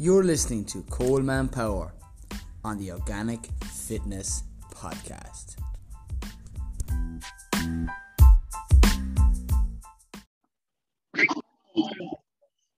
You're 0.00 0.22
listening 0.22 0.64
to 0.66 0.82
Colman 0.84 1.48
Power 1.48 1.92
on 2.62 2.78
the 2.78 2.92
Organic 2.92 3.48
Fitness 3.64 4.44
Podcast. 4.72 5.56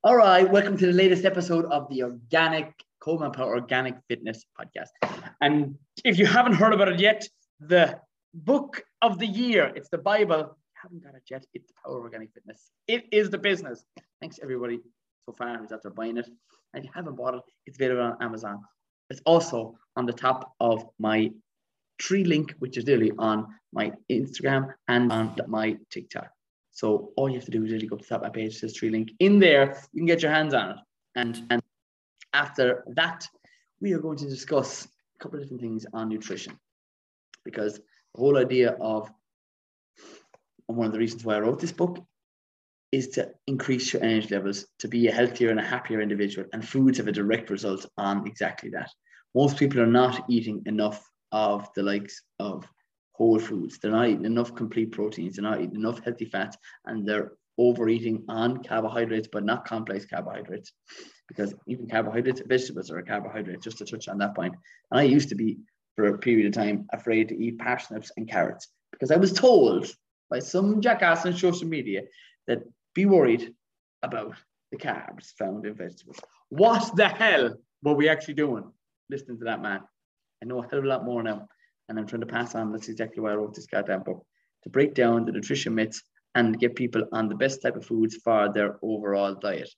All 0.02 0.16
right, 0.16 0.50
welcome 0.50 0.78
to 0.78 0.86
the 0.86 0.94
latest 0.94 1.26
episode 1.26 1.66
of 1.66 1.90
the 1.90 2.04
Organic 2.04 2.72
Colman 3.00 3.32
Power 3.32 3.54
Organic 3.54 3.96
Fitness 4.08 4.46
Podcast. 4.58 4.88
And 5.42 5.76
if 6.06 6.18
you 6.18 6.24
haven't 6.24 6.54
heard 6.54 6.72
about 6.72 6.88
it 6.88 7.00
yet, 7.00 7.28
the 7.60 8.00
book 8.32 8.82
of 9.02 9.18
the 9.18 9.26
year, 9.26 9.70
it's 9.76 9.90
the 9.90 9.98
Bible. 9.98 10.38
You 10.38 10.80
haven't 10.82 11.04
got 11.04 11.14
it 11.16 11.24
yet, 11.30 11.44
it's 11.52 11.66
the 11.66 11.74
Power 11.84 12.00
Organic 12.00 12.32
Fitness. 12.32 12.70
It 12.88 13.04
is 13.12 13.28
the 13.28 13.36
business. 13.36 13.84
Thanks 14.22 14.40
everybody 14.42 14.80
so 15.26 15.34
far 15.34 15.58
who's 15.58 15.70
after 15.70 15.90
buying 15.90 16.16
it. 16.16 16.26
And 16.72 16.84
if 16.84 16.88
you 16.88 16.92
haven't 16.94 17.16
bought 17.16 17.34
it, 17.34 17.42
it's 17.66 17.78
available 17.78 18.02
on 18.02 18.16
Amazon. 18.20 18.62
It's 19.10 19.20
also 19.26 19.76
on 19.96 20.06
the 20.06 20.12
top 20.12 20.54
of 20.60 20.86
my 20.98 21.30
tree 21.98 22.24
link, 22.24 22.54
which 22.58 22.76
is 22.76 22.86
really 22.86 23.12
on 23.18 23.46
my 23.72 23.92
Instagram 24.10 24.72
and 24.88 25.12
on 25.12 25.34
my 25.48 25.76
TikTok. 25.90 26.28
So 26.70 27.10
all 27.16 27.28
you 27.28 27.34
have 27.34 27.44
to 27.44 27.50
do 27.50 27.64
is 27.64 27.72
really 27.72 27.86
go 27.86 27.96
to 27.96 28.18
my 28.18 28.30
page, 28.30 28.58
says 28.58 28.72
tree 28.72 28.90
link. 28.90 29.10
In 29.18 29.38
there, 29.38 29.76
you 29.92 30.00
can 30.00 30.06
get 30.06 30.22
your 30.22 30.32
hands 30.32 30.54
on 30.54 30.70
it. 30.70 30.76
And, 31.16 31.42
and 31.50 31.62
after 32.32 32.84
that, 32.94 33.26
we 33.80 33.92
are 33.92 33.98
going 33.98 34.18
to 34.18 34.28
discuss 34.28 34.86
a 34.86 35.18
couple 35.22 35.38
of 35.38 35.44
different 35.44 35.60
things 35.60 35.86
on 35.92 36.08
nutrition. 36.08 36.58
Because 37.44 37.74
the 38.14 38.20
whole 38.20 38.38
idea 38.38 38.76
of, 38.80 39.10
and 40.68 40.76
one 40.76 40.86
of 40.86 40.92
the 40.92 40.98
reasons 40.98 41.24
why 41.24 41.34
I 41.34 41.40
wrote 41.40 41.60
this 41.60 41.72
book 41.72 41.98
is 42.92 43.08
to 43.08 43.30
increase 43.46 43.92
your 43.92 44.02
energy 44.02 44.34
levels, 44.34 44.66
to 44.78 44.88
be 44.88 45.06
a 45.06 45.12
healthier 45.12 45.50
and 45.50 45.60
a 45.60 45.64
happier 45.64 46.00
individual. 46.00 46.46
And 46.52 46.66
foods 46.66 46.98
have 46.98 47.08
a 47.08 47.12
direct 47.12 47.50
result 47.50 47.86
on 47.96 48.26
exactly 48.26 48.70
that. 48.70 48.90
Most 49.34 49.56
people 49.56 49.80
are 49.80 49.86
not 49.86 50.24
eating 50.28 50.62
enough 50.66 51.08
of 51.30 51.68
the 51.74 51.82
likes 51.82 52.22
of 52.40 52.66
whole 53.12 53.38
foods. 53.38 53.78
They're 53.78 53.92
not 53.92 54.08
eating 54.08 54.24
enough 54.24 54.54
complete 54.54 54.92
proteins. 54.92 55.36
They're 55.36 55.42
not 55.42 55.60
eating 55.60 55.76
enough 55.76 56.02
healthy 56.04 56.24
fats, 56.24 56.56
and 56.86 57.06
they're 57.06 57.32
overeating 57.58 58.24
on 58.28 58.62
carbohydrates, 58.64 59.28
but 59.30 59.44
not 59.44 59.66
complex 59.66 60.06
carbohydrates. 60.06 60.72
Because 61.28 61.54
even 61.68 61.88
carbohydrates, 61.88 62.42
vegetables 62.44 62.90
are 62.90 62.98
a 62.98 63.04
carbohydrate, 63.04 63.62
just 63.62 63.78
to 63.78 63.84
touch 63.84 64.08
on 64.08 64.18
that 64.18 64.34
point. 64.34 64.54
And 64.90 64.98
I 64.98 65.04
used 65.04 65.28
to 65.28 65.36
be, 65.36 65.58
for 65.94 66.06
a 66.06 66.18
period 66.18 66.46
of 66.46 66.52
time, 66.52 66.86
afraid 66.92 67.28
to 67.28 67.40
eat 67.40 67.58
parsnips 67.58 68.10
and 68.16 68.28
carrots 68.28 68.66
because 68.90 69.10
I 69.10 69.16
was 69.16 69.32
told 69.32 69.86
by 70.28 70.38
some 70.38 70.80
jackass 70.80 71.26
on 71.26 71.36
social 71.36 71.68
media 71.68 72.02
that 72.46 72.62
be 72.94 73.06
worried 73.06 73.54
about 74.02 74.34
the 74.72 74.78
carbs 74.78 75.32
found 75.38 75.66
in 75.66 75.74
vegetables. 75.74 76.20
What 76.48 76.94
the 76.96 77.08
hell 77.08 77.56
were 77.82 77.94
we 77.94 78.08
actually 78.08 78.34
doing 78.34 78.64
listening 79.08 79.38
to 79.38 79.44
that 79.44 79.62
man? 79.62 79.80
I 80.42 80.46
know 80.46 80.62
a 80.62 80.68
hell 80.68 80.78
of 80.78 80.84
a 80.84 80.88
lot 80.88 81.04
more 81.04 81.22
now 81.22 81.48
and 81.88 81.98
I'm 81.98 82.06
trying 82.06 82.20
to 82.20 82.26
pass 82.26 82.54
on. 82.54 82.72
That's 82.72 82.88
exactly 82.88 83.22
why 83.22 83.32
I 83.32 83.34
wrote 83.34 83.54
this 83.54 83.66
goddamn 83.66 84.04
book 84.04 84.24
to 84.62 84.70
break 84.70 84.94
down 84.94 85.24
the 85.24 85.32
nutrition 85.32 85.74
myths 85.74 86.02
and 86.34 86.58
get 86.58 86.76
people 86.76 87.04
on 87.12 87.28
the 87.28 87.34
best 87.34 87.62
type 87.62 87.76
of 87.76 87.84
foods 87.84 88.16
for 88.16 88.52
their 88.52 88.78
overall 88.82 89.34
diet. 89.34 89.68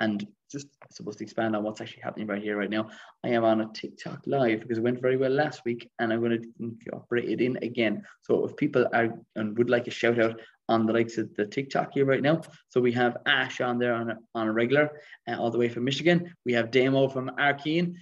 And 0.00 0.26
just 0.50 0.68
supposed 0.90 1.18
to 1.18 1.24
expand 1.24 1.54
on 1.54 1.62
what's 1.62 1.80
actually 1.80 2.02
happening 2.02 2.26
right 2.26 2.42
here, 2.42 2.56
right 2.56 2.70
now. 2.70 2.88
I 3.22 3.28
am 3.28 3.44
on 3.44 3.60
a 3.60 3.70
TikTok 3.72 4.22
live 4.26 4.60
because 4.60 4.78
it 4.78 4.82
went 4.82 5.00
very 5.00 5.16
well 5.16 5.30
last 5.30 5.64
week, 5.64 5.88
and 5.98 6.12
I'm 6.12 6.20
going 6.20 6.42
to 6.42 6.48
incorporate 6.58 7.28
it 7.28 7.40
in 7.40 7.56
again. 7.62 8.02
So 8.22 8.44
if 8.46 8.56
people 8.56 8.86
are 8.92 9.14
and 9.36 9.56
would 9.58 9.70
like 9.70 9.86
a 9.86 9.92
shout 9.92 10.18
out 10.18 10.40
on 10.68 10.86
the 10.86 10.92
likes 10.92 11.18
of 11.18 11.34
the 11.36 11.46
TikTok 11.46 11.92
here 11.92 12.06
right 12.06 12.22
now, 12.22 12.40
so 12.68 12.80
we 12.80 12.92
have 12.92 13.18
Ash 13.26 13.60
on 13.60 13.78
there 13.78 13.94
on 13.94 14.10
a, 14.10 14.16
on 14.34 14.48
a 14.48 14.52
regular, 14.52 14.90
uh, 15.28 15.36
all 15.36 15.50
the 15.50 15.58
way 15.58 15.68
from 15.68 15.84
Michigan. 15.84 16.34
We 16.44 16.52
have 16.54 16.70
Damo 16.70 17.08
from 17.08 17.30
Ardkeen. 17.38 17.94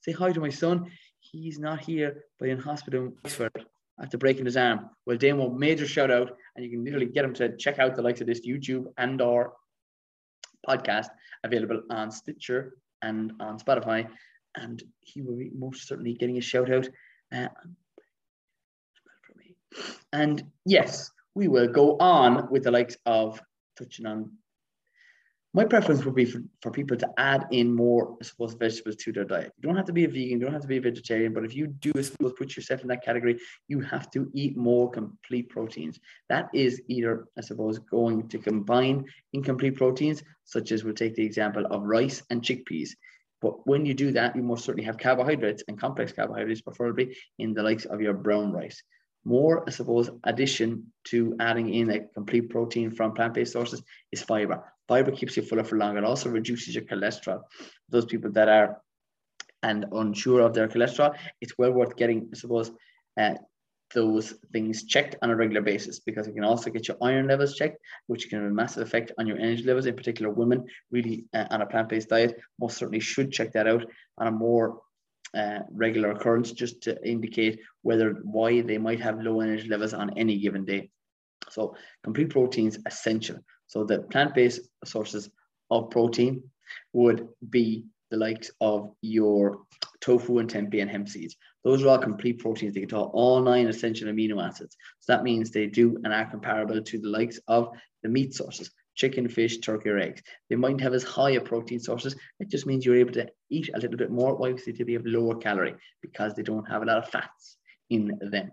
Say 0.00 0.12
hi 0.12 0.32
to 0.32 0.40
my 0.40 0.50
son 0.50 0.90
he's 1.32 1.58
not 1.58 1.80
here, 1.80 2.24
but 2.38 2.48
in 2.48 2.58
hospital 2.58 3.12
after 4.00 4.18
breaking 4.18 4.44
his 4.44 4.56
arm. 4.56 4.90
Well, 5.06 5.16
Damo, 5.16 5.50
major 5.50 5.86
shout 5.86 6.10
out, 6.10 6.36
and 6.54 6.64
you 6.64 6.70
can 6.70 6.84
literally 6.84 7.06
get 7.06 7.24
him 7.24 7.34
to 7.34 7.56
check 7.56 7.78
out 7.78 7.96
the 7.96 8.02
likes 8.02 8.20
of 8.20 8.26
this 8.26 8.46
YouTube 8.46 8.86
and 8.98 9.20
or 9.20 9.54
podcast 10.68 11.08
available 11.44 11.82
on 11.90 12.10
Stitcher 12.10 12.74
and 13.02 13.32
on 13.40 13.58
Spotify, 13.58 14.08
and 14.56 14.82
he 15.00 15.22
will 15.22 15.36
be 15.36 15.50
most 15.54 15.88
certainly 15.88 16.14
getting 16.14 16.38
a 16.38 16.40
shout 16.40 16.70
out. 16.70 16.88
Uh, 17.34 17.48
and 20.12 20.44
yes, 20.64 21.10
we 21.34 21.48
will 21.48 21.68
go 21.68 21.96
on 21.98 22.48
with 22.50 22.64
the 22.64 22.70
likes 22.70 22.96
of 23.06 23.40
touching 23.78 24.06
on 24.06 24.30
my 25.54 25.64
preference 25.64 26.04
would 26.04 26.14
be 26.14 26.24
for, 26.24 26.42
for 26.62 26.70
people 26.70 26.96
to 26.96 27.08
add 27.18 27.46
in 27.50 27.74
more, 27.74 28.16
I 28.20 28.24
suppose, 28.24 28.54
vegetables 28.54 28.96
to 28.96 29.12
their 29.12 29.24
diet. 29.24 29.52
You 29.58 29.68
don't 29.68 29.76
have 29.76 29.86
to 29.86 29.92
be 29.92 30.04
a 30.04 30.08
vegan, 30.08 30.30
you 30.30 30.38
don't 30.40 30.52
have 30.52 30.62
to 30.62 30.68
be 30.68 30.78
a 30.78 30.82
vegetarian, 30.82 31.34
but 31.34 31.44
if 31.44 31.54
you 31.54 31.66
do, 31.66 31.92
I 31.94 32.00
suppose, 32.00 32.32
put 32.38 32.56
yourself 32.56 32.80
in 32.80 32.88
that 32.88 33.04
category, 33.04 33.38
you 33.68 33.80
have 33.80 34.10
to 34.12 34.30
eat 34.32 34.56
more 34.56 34.90
complete 34.90 35.50
proteins. 35.50 36.00
That 36.30 36.48
is 36.54 36.80
either, 36.88 37.26
I 37.36 37.42
suppose, 37.42 37.78
going 37.78 38.28
to 38.28 38.38
combine 38.38 39.04
incomplete 39.34 39.76
proteins, 39.76 40.22
such 40.44 40.72
as 40.72 40.84
we'll 40.84 40.94
take 40.94 41.16
the 41.16 41.24
example 41.24 41.66
of 41.66 41.82
rice 41.82 42.22
and 42.30 42.40
chickpeas. 42.40 42.90
But 43.42 43.66
when 43.66 43.84
you 43.84 43.92
do 43.92 44.12
that, 44.12 44.34
you 44.34 44.42
most 44.42 44.64
certainly 44.64 44.84
have 44.84 44.96
carbohydrates 44.96 45.64
and 45.68 45.78
complex 45.78 46.12
carbohydrates, 46.12 46.62
preferably 46.62 47.16
in 47.38 47.52
the 47.52 47.62
likes 47.62 47.84
of 47.84 48.00
your 48.00 48.14
brown 48.14 48.52
rice 48.52 48.82
more, 49.24 49.64
I 49.66 49.70
suppose, 49.70 50.10
addition 50.24 50.92
to 51.04 51.36
adding 51.38 51.72
in 51.72 51.90
a 51.90 52.00
complete 52.00 52.50
protein 52.50 52.90
from 52.90 53.14
plant-based 53.14 53.52
sources 53.52 53.82
is 54.10 54.22
fiber. 54.22 54.71
Fiber 54.88 55.12
keeps 55.12 55.36
you 55.36 55.42
fuller 55.42 55.64
for 55.64 55.76
longer. 55.76 55.98
It 55.98 56.04
also 56.04 56.28
reduces 56.28 56.74
your 56.74 56.84
cholesterol. 56.84 57.42
Those 57.88 58.04
people 58.04 58.32
that 58.32 58.48
are 58.48 58.80
and 59.62 59.86
unsure 59.92 60.40
of 60.40 60.54
their 60.54 60.68
cholesterol, 60.68 61.16
it's 61.40 61.56
well 61.56 61.70
worth 61.70 61.96
getting, 61.96 62.28
I 62.32 62.36
suppose, 62.36 62.72
uh, 63.20 63.34
those 63.94 64.34
things 64.52 64.84
checked 64.84 65.16
on 65.22 65.30
a 65.30 65.36
regular 65.36 65.60
basis 65.60 66.00
because 66.00 66.26
it 66.26 66.34
can 66.34 66.44
also 66.44 66.70
get 66.70 66.88
your 66.88 66.96
iron 67.02 67.28
levels 67.28 67.54
checked, 67.54 67.78
which 68.06 68.28
can 68.28 68.40
have 68.40 68.50
a 68.50 68.54
massive 68.54 68.86
effect 68.86 69.12
on 69.18 69.26
your 69.26 69.38
energy 69.38 69.62
levels. 69.64 69.86
In 69.86 69.94
particular, 69.94 70.32
women 70.32 70.64
really 70.90 71.26
uh, 71.34 71.44
on 71.50 71.62
a 71.62 71.66
plant-based 71.66 72.08
diet 72.08 72.40
most 72.58 72.78
certainly 72.78 73.00
should 73.00 73.30
check 73.30 73.52
that 73.52 73.68
out 73.68 73.84
on 74.18 74.26
a 74.26 74.30
more 74.30 74.80
uh, 75.34 75.60
regular 75.70 76.10
occurrence, 76.10 76.52
just 76.52 76.82
to 76.82 77.06
indicate 77.06 77.60
whether 77.82 78.14
why 78.22 78.60
they 78.62 78.78
might 78.78 79.00
have 79.00 79.22
low 79.22 79.40
energy 79.40 79.68
levels 79.68 79.94
on 79.94 80.18
any 80.18 80.38
given 80.38 80.64
day. 80.64 80.90
So 81.50 81.76
complete 82.02 82.30
proteins 82.30 82.78
essential. 82.86 83.38
So 83.72 83.84
the 83.84 84.00
plant-based 84.00 84.60
sources 84.84 85.30
of 85.70 85.88
protein 85.88 86.42
would 86.92 87.26
be 87.48 87.86
the 88.10 88.18
likes 88.18 88.50
of 88.60 88.94
your 89.00 89.62
tofu 90.02 90.40
and 90.40 90.50
tempeh 90.50 90.82
and 90.82 90.90
hemp 90.90 91.08
seeds. 91.08 91.36
Those 91.64 91.82
are 91.82 91.88
all 91.88 91.98
complete 91.98 92.38
proteins. 92.38 92.74
They 92.74 92.80
contain 92.80 92.98
all 92.98 93.40
nine 93.40 93.68
essential 93.68 94.08
amino 94.08 94.46
acids. 94.46 94.76
So 95.00 95.14
that 95.14 95.22
means 95.22 95.50
they 95.50 95.68
do 95.68 95.96
and 96.04 96.12
are 96.12 96.30
comparable 96.30 96.82
to 96.82 96.98
the 96.98 97.08
likes 97.08 97.40
of 97.48 97.70
the 98.02 98.10
meat 98.10 98.34
sources, 98.34 98.70
chicken, 98.94 99.26
fish, 99.26 99.56
turkey, 99.60 99.88
or 99.88 99.98
eggs. 99.98 100.20
They 100.50 100.56
might 100.56 100.78
have 100.82 100.92
as 100.92 101.02
high 101.02 101.30
a 101.30 101.40
protein 101.40 101.80
sources. 101.80 102.14
It 102.40 102.50
just 102.50 102.66
means 102.66 102.84
you're 102.84 102.96
able 102.96 103.12
to 103.12 103.26
eat 103.48 103.70
a 103.72 103.78
little 103.78 103.96
bit 103.96 104.10
more. 104.10 104.36
Why 104.36 104.52
they 104.52 104.84
be 104.84 104.96
of 104.96 105.06
lower 105.06 105.36
calorie? 105.36 105.76
Because 106.02 106.34
they 106.34 106.42
don't 106.42 106.68
have 106.68 106.82
a 106.82 106.84
lot 106.84 106.98
of 106.98 107.08
fats 107.08 107.56
in 107.88 108.18
them. 108.20 108.50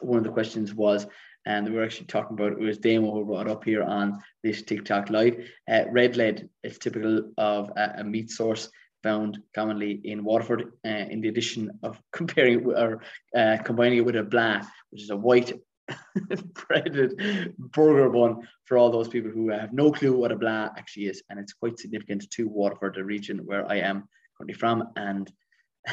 One 0.00 0.18
of 0.18 0.24
the 0.24 0.30
questions 0.30 0.74
was, 0.74 1.06
and 1.46 1.66
we 1.66 1.76
were 1.76 1.84
actually 1.84 2.06
talking 2.06 2.38
about 2.38 2.52
it 2.52 2.58
was 2.58 2.78
Damo 2.78 3.12
who 3.12 3.24
brought 3.24 3.48
up 3.48 3.64
here 3.64 3.82
on 3.82 4.22
this 4.42 4.62
TikTok 4.62 5.10
live. 5.10 5.48
Uh, 5.70 5.84
red 5.90 6.16
lead 6.16 6.48
is 6.62 6.78
typical 6.78 7.30
of 7.38 7.70
a, 7.70 7.96
a, 7.98 8.04
meat 8.04 8.30
source 8.30 8.68
found 9.02 9.38
commonly 9.54 10.00
in 10.04 10.24
Waterford. 10.24 10.72
Uh, 10.84 11.06
in 11.10 11.20
the 11.20 11.28
addition 11.28 11.78
of 11.82 12.00
comparing 12.12 12.54
it 12.54 12.64
with, 12.64 12.76
or 12.76 13.02
uh, 13.36 13.56
combining 13.64 13.98
it 13.98 14.04
with 14.04 14.16
a 14.16 14.22
blaa, 14.22 14.66
which 14.90 15.02
is 15.02 15.10
a 15.10 15.16
white 15.16 15.52
breaded 16.68 17.54
burger 17.58 18.10
bun 18.10 18.46
for 18.64 18.76
all 18.76 18.90
those 18.90 19.08
people 19.08 19.30
who 19.30 19.48
have 19.48 19.72
no 19.72 19.90
clue 19.90 20.14
what 20.14 20.32
a 20.32 20.36
blaa 20.36 20.70
actually 20.76 21.06
is, 21.06 21.22
and 21.30 21.38
it's 21.40 21.54
quite 21.54 21.78
significant 21.78 22.28
to 22.30 22.48
Waterford, 22.48 22.94
the 22.94 23.04
region 23.04 23.38
where 23.46 23.66
I 23.70 23.76
am 23.76 24.08
currently 24.36 24.54
from, 24.54 24.88
and 24.96 25.32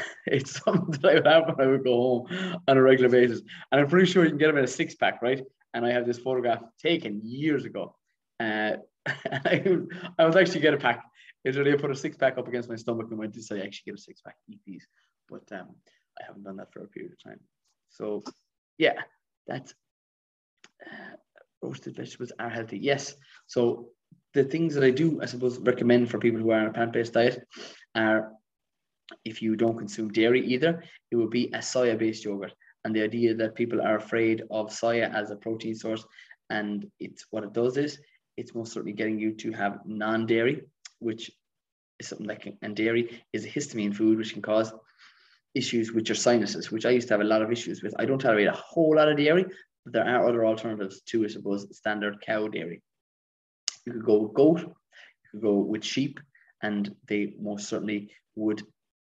it's 0.26 0.62
something 0.64 1.00
that 1.02 1.12
I 1.12 1.14
would 1.16 1.28
have 1.28 1.44
when 1.48 1.68
I 1.68 1.72
would 1.72 1.84
go 1.84 1.96
home 1.96 2.58
on 2.68 2.78
a 2.78 2.82
regular 2.82 3.10
basis. 3.10 3.42
And 3.72 3.82
I'm 3.82 3.88
pretty 3.88 4.06
sure 4.12 4.24
you 4.24 4.30
can 4.30 4.38
get 4.38 4.48
them 4.48 4.58
in 4.58 4.64
a 4.64 4.68
six 4.68 4.96
pack, 4.96 5.22
right? 5.22 5.42
And 5.74 5.86
I 5.86 5.92
have 5.92 6.06
this 6.06 6.20
photograph 6.20 6.64
taken 6.82 7.22
years 7.24 7.66
ago. 7.66 7.96
Uh, 8.40 8.78
I, 9.08 9.78
I 10.18 10.26
was 10.26 10.36
actually 10.36 10.62
get 10.62 10.74
a 10.74 10.78
pack. 10.78 11.04
It's 11.44 11.58
really 11.58 11.74
I 11.74 11.78
put 11.78 11.92
a 11.92 11.96
six 11.96 12.18
pack 12.18 12.38
up 12.38 12.48
against 12.48 12.70
my 12.70 12.76
stomach 12.76 13.08
and 13.10 13.20
went 13.20 13.34
to 13.36 13.42
say 13.42 13.62
actually 13.62 13.92
get 13.92 14.00
a 14.00 14.02
six 14.02 14.22
pack, 14.22 14.36
eat 14.50 14.60
these. 14.66 14.88
But 15.30 15.44
um, 15.52 15.76
I 16.20 16.26
haven't 16.26 16.44
done 16.44 16.58
that 16.58 16.72
for 16.74 16.84
a 16.84 16.88
period 16.88 17.14
of 17.14 17.24
time. 17.24 17.40
So 17.90 18.24
yeah, 18.78 19.02
that's 19.48 19.74
uh, 20.86 21.16
roasted 21.62 21.96
vegetables 21.96 22.32
are 22.40 22.50
healthy. 22.50 22.80
Yes. 22.80 23.14
So 23.48 23.90
the 24.34 24.44
things 24.44 24.76
that 24.76 24.84
I 24.84 24.92
do, 24.92 25.22
I 25.22 25.26
suppose, 25.26 25.58
recommend 25.60 26.10
for 26.10 26.20
people 26.20 26.42
who 26.42 26.52
are 26.52 26.60
on 26.60 26.68
a 26.68 26.74
plant-based 26.74 27.14
diet 27.14 27.48
are 27.96 28.32
if 29.24 29.42
you 29.42 29.56
don't 29.56 29.78
consume 29.78 30.12
dairy 30.12 30.46
either, 30.46 30.84
it 31.12 31.16
would 31.16 31.30
be 31.30 31.48
a 31.48 31.60
soya 31.60 31.98
based 31.98 32.26
yogurt. 32.26 32.54
And 32.84 32.96
the 32.96 33.04
idea 33.04 33.34
that 33.36 33.56
people 33.56 33.82
are 33.82 33.98
afraid 33.98 34.44
of 34.52 34.70
soya 34.70 35.14
as 35.14 35.32
a 35.32 35.36
protein 35.36 35.76
source, 35.76 36.06
and 36.50 36.86
it's 37.00 37.26
what 37.32 37.44
it 37.44 37.54
does 37.54 37.78
is 37.78 38.00
it's 38.38 38.54
most 38.54 38.74
certainly 38.74 38.94
getting 38.94 39.20
you 39.20 39.34
to 39.34 39.52
have 39.52 39.80
non 39.86 40.26
dairy, 40.26 40.62
which 41.00 41.32
is 42.00 42.08
something 42.08 42.28
like 42.28 42.54
and 42.62 42.76
dairy 42.76 43.24
is 43.34 43.46
a 43.46 43.50
histamine 43.50 43.96
food 43.96 44.18
which 44.18 44.34
can 44.34 44.42
cause 44.42 44.72
issues 45.56 45.94
with 45.94 46.10
your 46.10 46.16
sinuses, 46.16 46.72
which 46.72 46.86
I 46.86 46.92
used 46.92 47.08
to 47.08 47.14
have 47.14 47.22
a 47.22 47.26
lot 47.26 47.42
of 47.42 47.52
issues 47.52 47.82
with. 47.82 47.96
I 47.98 48.06
don't 48.06 48.20
tolerate 48.20 48.48
a 48.48 48.52
whole 48.52 48.96
lot 48.96 49.10
of 49.10 49.18
dairy, 49.18 49.46
but 49.84 49.94
there 49.94 50.06
are 50.06 50.28
other 50.28 50.46
alternatives 50.46 51.02
to, 51.08 51.24
I 51.24 51.28
suppose, 51.28 51.66
standard 51.76 52.22
cow 52.22 52.48
dairy. 52.48 52.82
You 53.86 53.94
could 53.94 54.06
go 54.06 54.24
with 54.24 54.34
goat, 54.34 54.60
you 54.60 55.30
could 55.32 55.42
go 55.42 55.56
with 55.56 55.84
sheep, 55.84 56.20
and 56.62 56.94
they 57.08 57.34
most 57.40 57.70
certainly 57.70 58.12
would. 58.36 58.62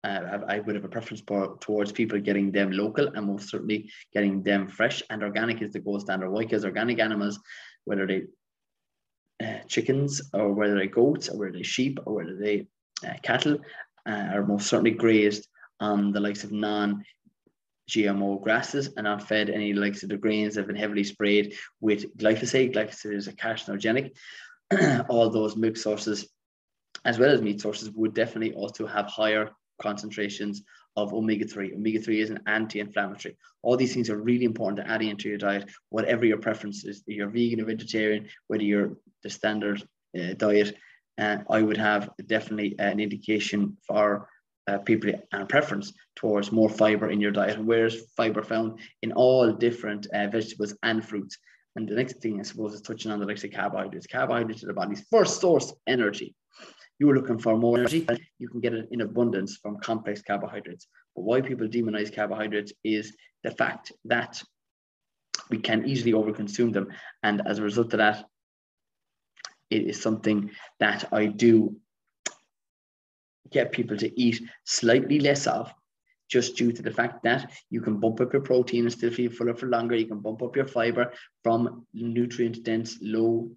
Uh, 0.09 0.41
I 0.49 0.61
would 0.61 0.75
have 0.75 0.85
a 0.85 0.89
preference 0.89 1.23
for, 1.27 1.59
towards 1.61 1.93
people 1.93 2.19
getting 2.19 2.51
them 2.51 2.71
local 2.71 3.09
and 3.09 3.27
most 3.27 3.51
certainly 3.51 3.91
getting 4.15 4.43
them 4.43 4.67
fresh 4.67 5.03
and 5.11 5.23
organic 5.23 5.61
is 5.61 5.73
the 5.73 5.81
gold 5.81 6.01
standard. 6.01 6.31
Why? 6.31 6.45
Because 6.45 6.65
organic 6.65 6.99
animals, 6.99 7.39
whether 7.85 8.07
they 8.07 8.23
uh, 9.45 9.59
chickens 9.67 10.23
or 10.33 10.53
whether 10.53 10.79
they 10.79 10.87
goats 10.87 11.29
or 11.29 11.39
whether 11.39 11.53
they 11.53 11.63
sheep 11.63 11.99
or 12.07 12.15
whether 12.15 12.37
they 12.37 12.67
uh, 13.07 13.15
cattle, 13.23 13.59
uh, 14.09 14.29
are 14.33 14.47
most 14.47 14.67
certainly 14.67 14.93
grazed 14.93 15.47
on 15.81 16.11
the 16.13 16.21
likes 16.21 16.43
of 16.43 16.53
non 16.53 17.05
GMO 17.91 18.43
grasses 18.43 18.91
and 18.97 19.05
not 19.05 19.29
fed 19.29 19.51
any 19.51 19.73
likes 19.75 20.03
of 20.03 20.09
the 20.09 20.17
grains 20.17 20.55
that 20.55 20.61
have 20.61 20.69
been 20.69 20.77
heavily 20.77 21.05
sprayed 21.05 21.55
with 21.81 22.17
glyphosate. 22.17 22.75
Glyphosate 22.75 23.15
is 23.15 23.29
a 23.29 23.33
carcinogenic. 23.33 24.13
All 25.09 25.29
those 25.29 25.57
milk 25.57 25.77
sources, 25.77 26.29
as 27.05 27.19
well 27.19 27.31
as 27.31 27.43
meat 27.43 27.61
sources, 27.61 27.91
would 27.91 28.15
definitely 28.15 28.55
also 28.55 28.87
have 28.87 29.07
higher 29.07 29.51
concentrations 29.79 30.63
of 30.97 31.13
omega 31.13 31.47
3. 31.47 31.75
Omega 31.75 32.01
3 32.01 32.21
is 32.21 32.31
an 32.31 32.41
anti 32.47 32.81
inflammatory. 32.81 33.37
All 33.63 33.77
these 33.77 33.95
things 33.95 34.11
are 34.11 34.21
really 34.21 34.45
important 34.45 34.79
to 34.79 34.91
add 34.91 35.03
into 35.03 35.29
your 35.29 35.39
diet, 35.39 35.71
whatever 35.91 36.25
your 36.25 36.39
preference 36.39 36.85
is. 36.85 37.03
You're 37.07 37.29
vegan 37.29 37.61
or 37.61 37.65
vegetarian, 37.65 38.29
whether 38.47 38.65
you're 38.65 38.97
the 39.23 39.31
standard 39.31 39.83
uh, 40.19 40.35
diet, 40.35 40.77
uh, 41.19 41.39
I 41.51 41.63
would 41.63 41.77
have 41.77 42.11
definitely 42.27 42.77
an 42.79 43.01
indication 43.01 43.77
for 43.87 44.29
uh, 44.69 44.79
people 44.79 45.13
and 45.33 45.49
preference 45.49 45.93
towards 46.15 46.53
more 46.53 46.69
fiber 46.69 47.11
in 47.11 47.21
your 47.21 47.33
diet. 47.33 47.59
Where 47.59 47.87
is 47.87 48.07
fiber 48.17 48.43
found 48.43 48.81
in 49.03 49.13
all 49.13 49.53
different 49.53 50.07
uh, 50.15 50.29
vegetables 50.29 50.77
and 50.83 51.05
fruits? 51.05 51.39
And 51.75 51.89
the 51.89 51.95
next 51.95 52.21
thing 52.21 52.39
I 52.39 52.43
suppose 52.43 52.75
is 52.75 52.81
touching 52.81 53.11
on 53.11 53.19
the 53.19 53.27
likes 53.27 53.45
of 53.45 53.53
carbohydrates. 53.53 54.07
Carbohydrates 54.07 54.63
are 54.63 54.69
the 54.69 54.75
body's 54.75 55.07
first 55.11 55.41
source 55.41 55.71
of 55.71 55.79
energy. 55.87 56.35
You 56.99 57.11
are 57.11 57.15
looking 57.15 57.39
for 57.39 57.57
more 57.57 57.79
energy, 57.79 58.07
you 58.39 58.49
can 58.49 58.61
get 58.61 58.75
it 58.75 58.89
in 58.91 59.03
abundance 59.03 59.57
from 59.57 59.79
complex 59.79 60.21
carbohydrates. 60.23 60.89
But 61.15 61.23
why 61.23 61.41
people 61.41 61.69
demonize 61.69 62.15
carbohydrates 62.15 62.73
is 62.83 63.17
the 63.45 63.53
fact 63.53 63.93
that 64.07 64.43
we 65.51 65.59
can 65.59 65.87
easily 65.87 66.13
overconsume 66.13 66.73
them. 66.73 66.89
And 67.23 67.43
as 67.47 67.59
a 67.59 67.63
result 67.63 67.93
of 67.95 67.99
that, 67.99 68.25
it 69.71 69.83
is 69.83 70.01
something 70.01 70.51
that 70.81 71.09
I 71.13 71.27
do 71.27 71.77
get 73.51 73.73
people 73.73 73.97
to 73.97 74.21
eat 74.21 74.43
slightly 74.65 75.21
less 75.21 75.47
of 75.47 75.73
just 76.29 76.57
due 76.57 76.73
to 76.73 76.83
the 76.83 76.91
fact 76.91 77.23
that 77.23 77.51
you 77.71 77.81
can 77.81 77.99
bump 77.99 78.21
up 78.21 78.33
your 78.33 78.43
protein 78.43 78.85
and 78.85 78.93
still 78.93 79.11
feel 79.11 79.31
fuller 79.31 79.55
for 79.55 79.67
longer. 79.67 79.97
You 79.97 80.07
can 80.07 80.21
bump 80.21 80.43
up 80.43 80.57
your 80.57 80.67
fiber 80.67 81.13
from 81.43 81.87
nutrient 81.95 82.63
dense, 82.65 82.99
low 83.01 83.51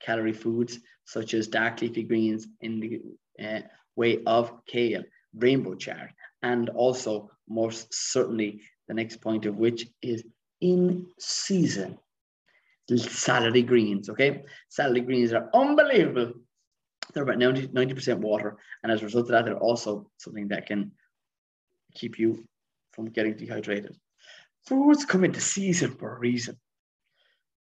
calorie 0.00 0.32
foods 0.32 0.78
such 1.04 1.34
as 1.34 1.48
dark 1.48 1.80
leafy 1.80 2.02
greens 2.02 2.46
in 2.60 2.80
the 2.80 3.00
uh, 3.44 3.60
way 3.96 4.22
of 4.26 4.52
kale, 4.66 5.02
rainbow 5.34 5.74
chard, 5.74 6.10
and 6.42 6.68
also 6.70 7.30
most 7.48 7.92
certainly 7.92 8.60
the 8.88 8.94
next 8.94 9.20
point 9.20 9.46
of 9.46 9.56
which 9.56 9.86
is 10.02 10.24
in 10.60 11.06
season 11.18 11.98
salady 12.90 13.66
greens. 13.66 14.10
Okay, 14.10 14.42
salady 14.70 15.04
greens 15.04 15.32
are 15.32 15.48
unbelievable 15.54 16.32
they're 17.12 17.22
about 17.22 17.38
90, 17.38 17.68
90% 17.68 18.18
water. 18.18 18.56
And 18.82 18.92
as 18.92 19.02
a 19.02 19.04
result 19.04 19.26
of 19.26 19.32
that, 19.32 19.44
they're 19.44 19.56
also 19.56 20.08
something 20.18 20.48
that 20.48 20.66
can 20.66 20.92
keep 21.94 22.18
you 22.18 22.44
from 22.92 23.06
getting 23.06 23.36
dehydrated. 23.36 23.96
Foods 24.66 25.04
come 25.04 25.24
into 25.24 25.40
season 25.40 25.92
for 25.92 26.16
a 26.16 26.18
reason. 26.18 26.56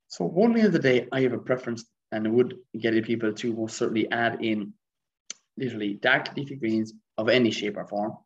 So 0.09 0.25
one 0.25 0.55
the 0.55 0.79
day, 0.79 1.07
I 1.13 1.21
have 1.23 1.33
a 1.33 1.39
preference 1.39 1.85
and 2.13 2.27
I 2.27 2.31
would 2.31 2.57
get 2.79 3.05
people 3.05 3.33
to 3.33 3.53
most 3.53 3.77
certainly 3.77 4.11
add 4.11 4.43
in 4.45 4.73
literally 5.57 5.95
dark 5.95 6.37
leafy 6.37 6.57
greens 6.57 6.93
of 7.17 7.29
any 7.29 7.51
shape 7.51 7.77
or 7.77 7.87
form. 7.87 8.17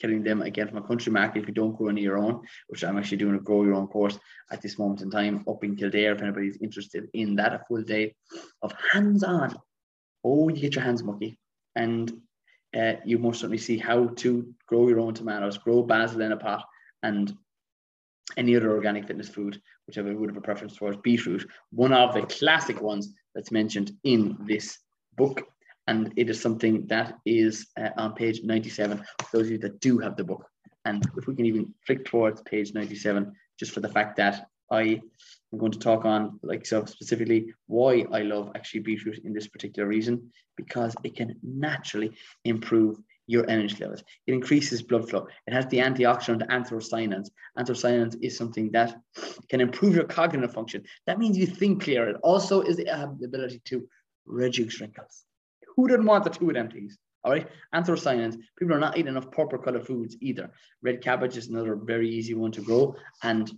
Getting 0.00 0.22
them 0.22 0.42
again 0.42 0.68
from 0.68 0.78
a 0.78 0.86
country 0.86 1.10
market 1.10 1.42
if 1.42 1.48
you 1.48 1.54
don't 1.54 1.76
grow 1.76 1.88
any 1.88 2.02
of 2.02 2.04
your 2.04 2.18
own, 2.18 2.40
which 2.68 2.84
I'm 2.84 2.96
actually 2.98 3.16
doing 3.16 3.34
a 3.34 3.40
grow 3.40 3.64
your 3.64 3.74
own 3.74 3.88
course 3.88 4.16
at 4.52 4.62
this 4.62 4.78
moment 4.78 5.02
in 5.02 5.10
time 5.10 5.44
up 5.48 5.64
in 5.64 5.74
Kildare. 5.74 6.12
If 6.12 6.22
anybody's 6.22 6.58
interested 6.62 7.08
in 7.14 7.34
that, 7.36 7.52
a 7.52 7.64
full 7.68 7.82
day 7.82 8.14
of 8.62 8.72
hands-on 8.92 9.56
oh, 10.24 10.48
you 10.48 10.60
get 10.60 10.74
your 10.74 10.84
hands 10.84 11.02
mucky. 11.02 11.38
And 11.76 12.12
uh, 12.78 12.94
you 13.04 13.18
most 13.18 13.40
certainly 13.40 13.58
see 13.58 13.78
how 13.78 14.08
to 14.08 14.52
grow 14.66 14.88
your 14.88 15.00
own 15.00 15.14
tomatoes, 15.14 15.58
grow 15.58 15.82
basil 15.82 16.20
in 16.20 16.32
a 16.32 16.36
pot, 16.36 16.64
and 17.02 17.32
any 18.36 18.56
other 18.56 18.70
organic 18.70 19.06
fitness 19.06 19.28
food, 19.28 19.60
whichever 19.86 20.14
would 20.14 20.28
have 20.28 20.36
a 20.36 20.42
preference 20.42 20.76
towards 20.76 20.98
beetroot, 20.98 21.48
one 21.70 21.92
of 21.92 22.14
the 22.14 22.22
classic 22.22 22.80
ones 22.80 23.14
that's 23.38 23.52
mentioned 23.52 23.92
in 24.02 24.36
this 24.46 24.78
book. 25.16 25.44
And 25.86 26.12
it 26.16 26.28
is 26.28 26.40
something 26.40 26.88
that 26.88 27.14
is 27.24 27.68
uh, 27.80 27.90
on 27.96 28.14
page 28.14 28.42
97 28.42 28.98
for 28.98 29.28
those 29.32 29.46
of 29.46 29.52
you 29.52 29.58
that 29.58 29.78
do 29.78 29.98
have 29.98 30.16
the 30.16 30.24
book. 30.24 30.44
And 30.84 31.08
if 31.16 31.28
we 31.28 31.36
can 31.36 31.46
even 31.46 31.72
flick 31.86 32.04
towards 32.04 32.42
page 32.42 32.74
97, 32.74 33.32
just 33.56 33.70
for 33.70 33.78
the 33.78 33.88
fact 33.88 34.16
that 34.16 34.48
I 34.72 35.00
am 35.52 35.58
going 35.58 35.70
to 35.70 35.78
talk 35.78 36.04
on, 36.04 36.40
like 36.42 36.66
so 36.66 36.84
specifically, 36.84 37.54
why 37.68 38.04
I 38.12 38.22
love 38.22 38.50
actually 38.56 38.80
beetroot 38.80 39.20
in 39.24 39.32
this 39.32 39.46
particular 39.46 39.88
reason, 39.88 40.32
because 40.56 40.96
it 41.04 41.14
can 41.14 41.36
naturally 41.44 42.10
improve 42.44 42.98
your 43.28 43.48
energy 43.48 43.76
levels. 43.80 44.02
It 44.26 44.32
increases 44.32 44.82
blood 44.82 45.08
flow. 45.08 45.28
It 45.46 45.52
has 45.52 45.66
the 45.66 45.78
antioxidant 45.78 46.48
anthocyanins. 46.48 47.28
Anthocyanins 47.56 48.16
is 48.20 48.36
something 48.36 48.72
that 48.72 48.96
can 49.48 49.60
improve 49.60 49.94
your 49.94 50.04
cognitive 50.04 50.52
function. 50.52 50.82
That 51.06 51.18
means 51.18 51.38
you 51.38 51.46
think 51.46 51.84
clearer. 51.84 52.08
It 52.08 52.16
also 52.24 52.62
is 52.62 52.78
the 52.78 52.88
ability 53.22 53.60
to 53.66 53.86
reduce 54.26 54.80
wrinkles. 54.80 55.24
Who 55.76 55.86
doesn't 55.86 56.06
want 56.06 56.24
the 56.24 56.30
two 56.30 56.48
of 56.48 56.54
them 56.54 56.70
things? 56.70 56.96
All 57.22 57.32
right, 57.32 57.48
anthocyanins. 57.74 58.36
People 58.58 58.74
are 58.74 58.80
not 58.80 58.96
eating 58.96 59.12
enough 59.12 59.30
purple 59.30 59.58
color 59.58 59.80
foods 59.80 60.16
either. 60.20 60.50
Red 60.82 61.02
cabbage 61.02 61.36
is 61.36 61.48
another 61.48 61.76
very 61.76 62.08
easy 62.08 62.34
one 62.34 62.52
to 62.52 62.62
grow, 62.62 62.94
and 63.22 63.52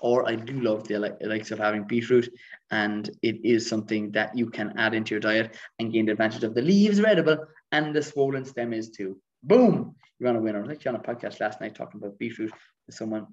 or 0.00 0.28
I 0.28 0.36
do 0.36 0.60
love 0.60 0.86
the 0.86 0.98
likes 1.20 1.50
of 1.50 1.58
having 1.58 1.84
beetroot, 1.84 2.28
and 2.70 3.08
it 3.22 3.44
is 3.44 3.68
something 3.68 4.10
that 4.12 4.36
you 4.36 4.50
can 4.50 4.72
add 4.78 4.94
into 4.94 5.12
your 5.12 5.20
diet 5.20 5.56
and 5.78 5.92
gain 5.92 6.06
the 6.06 6.12
advantage 6.12 6.44
of. 6.44 6.54
The 6.54 6.62
leaves 6.62 7.00
are 7.00 7.06
edible, 7.06 7.38
and 7.72 7.94
the 7.94 8.02
swollen 8.02 8.44
stem 8.44 8.72
is 8.72 8.90
too. 8.90 9.18
Boom! 9.42 9.94
You're 10.18 10.30
on 10.30 10.36
a 10.36 10.40
winner. 10.40 10.58
I 10.58 10.62
was 10.62 10.70
actually 10.70 10.90
on 10.90 10.96
a 10.96 11.00
podcast 11.00 11.40
last 11.40 11.60
night 11.60 11.74
talking 11.74 12.00
about 12.00 12.18
beetroot 12.18 12.52
with 12.86 12.96
someone. 12.96 13.26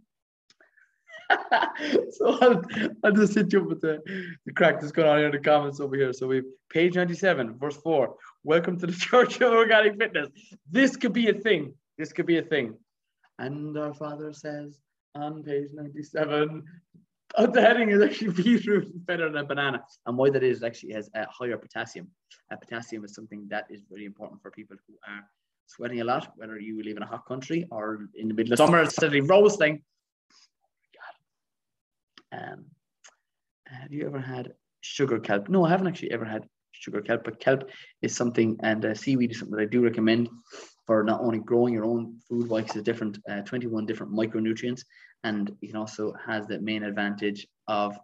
so 2.12 2.38
I'll, 2.42 2.62
I'll 3.04 3.12
just 3.12 3.36
hit 3.36 3.54
you 3.54 3.62
up 3.62 3.68
with 3.68 3.82
the, 3.82 4.02
the 4.46 4.54
crack 4.54 4.80
that's 4.80 4.92
going 4.92 5.08
on 5.08 5.18
here 5.18 5.28
in 5.28 5.32
the 5.32 5.40
comments 5.40 5.80
over 5.80 5.96
here. 5.96 6.14
So 6.14 6.28
we've 6.28 6.46
page 6.70 6.96
97, 6.96 7.58
verse 7.58 7.78
4. 7.78 8.16
Welcome 8.44 8.80
to 8.80 8.88
the 8.88 8.94
Church 9.10 9.36
of 9.42 9.54
Organic 9.54 9.98
Fitness. 9.98 10.30
This 10.70 10.96
could 10.96 11.14
be 11.14 11.30
a 11.30 11.34
thing. 11.34 11.74
This 11.98 12.12
could 12.12 12.26
be 12.26 12.38
a 12.38 12.44
thing. 12.44 12.76
And 13.40 13.78
our 13.78 13.94
Father 13.94 14.34
says, 14.34 14.80
on 15.16 15.44
page 15.44 15.70
97. 15.74 16.64
Oh, 17.36 17.48
the 17.48 17.62
heading 17.62 17.90
is 17.90 18.02
actually 18.02 18.32
beetroot 18.44 18.86
is 18.86 18.92
better 18.92 19.30
than 19.30 19.44
a 19.44 19.46
banana. 19.46 19.84
And 20.06 20.18
why 20.18 20.30
that 20.30 20.44
is 20.44 20.64
actually 20.64 20.94
has 20.94 21.10
a 21.16 21.26
higher 21.30 21.58
potassium. 21.58 22.08
Potassium 22.50 23.04
is 23.04 23.16
something 23.16 23.48
that 23.50 23.66
is 23.70 23.82
really 23.90 24.06
important 24.06 24.42
for 24.42 24.52
people 24.52 24.78
who 24.88 24.94
are 25.08 25.24
sweating 25.66 26.02
a 26.02 26.04
lot, 26.04 26.32
whether 26.36 26.60
you 26.60 26.84
live 26.84 26.98
in 26.98 27.04
a 27.04 27.08
hot 27.08 27.26
country 27.26 27.66
or 27.72 28.08
in 28.16 28.28
the 28.28 28.34
middle 28.34 28.54
of 28.54 28.58
summer, 28.58 28.82
it's 28.82 28.96
suddenly 28.96 29.22
roasting. 29.22 29.82
God. 32.32 32.40
Um, 32.40 32.66
have 33.66 33.92
you 33.92 34.06
ever 34.06 34.20
had 34.20 34.54
sugar 34.82 35.20
kelp? 35.20 35.50
No, 35.50 35.66
I 35.66 35.70
haven't 35.70 35.88
actually 35.88 36.12
ever 36.12 36.26
had 36.26 36.46
sugar 36.72 37.02
kelp, 37.02 37.24
but 37.24 37.40
kelp 37.40 37.70
is 38.02 38.16
something, 38.16 38.60
and 38.62 38.86
uh, 38.86 38.94
seaweed 38.94 39.32
is 39.32 39.40
something 39.40 39.56
that 39.58 39.64
I 39.64 39.66
do 39.66 39.82
recommend 39.84 40.30
for 40.86 41.04
not 41.04 41.22
only 41.22 41.40
growing 41.40 41.74
your 41.74 41.86
own 41.86 42.18
food 42.28 42.50
because 42.50 42.76
it's 42.76 42.84
different, 42.84 43.18
uh, 43.30 43.42
21 43.42 43.86
different 43.86 44.14
micronutrients, 44.14 44.84
and 45.24 45.56
it 45.62 45.68
can 45.68 45.78
also 45.78 46.14
has 46.26 46.46
the 46.48 46.60
main 46.60 46.84
advantage 46.84 47.48
of 47.68 47.98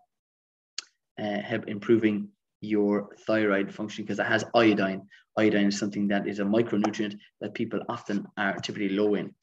uh, 1.19 1.41
help 1.41 1.67
improving 1.67 2.29
your 2.61 3.09
thyroid 3.27 3.73
function 3.73 4.03
because 4.03 4.19
it 4.19 4.25
has 4.25 4.43
iodine. 4.55 5.01
Iodine 5.37 5.67
is 5.67 5.79
something 5.79 6.07
that 6.09 6.27
is 6.27 6.39
a 6.39 6.43
micronutrient 6.43 7.17
that 7.41 7.53
people 7.53 7.81
often 7.89 8.25
are 8.37 8.55
typically 8.55 8.89
low 8.89 9.15
in. 9.15 9.33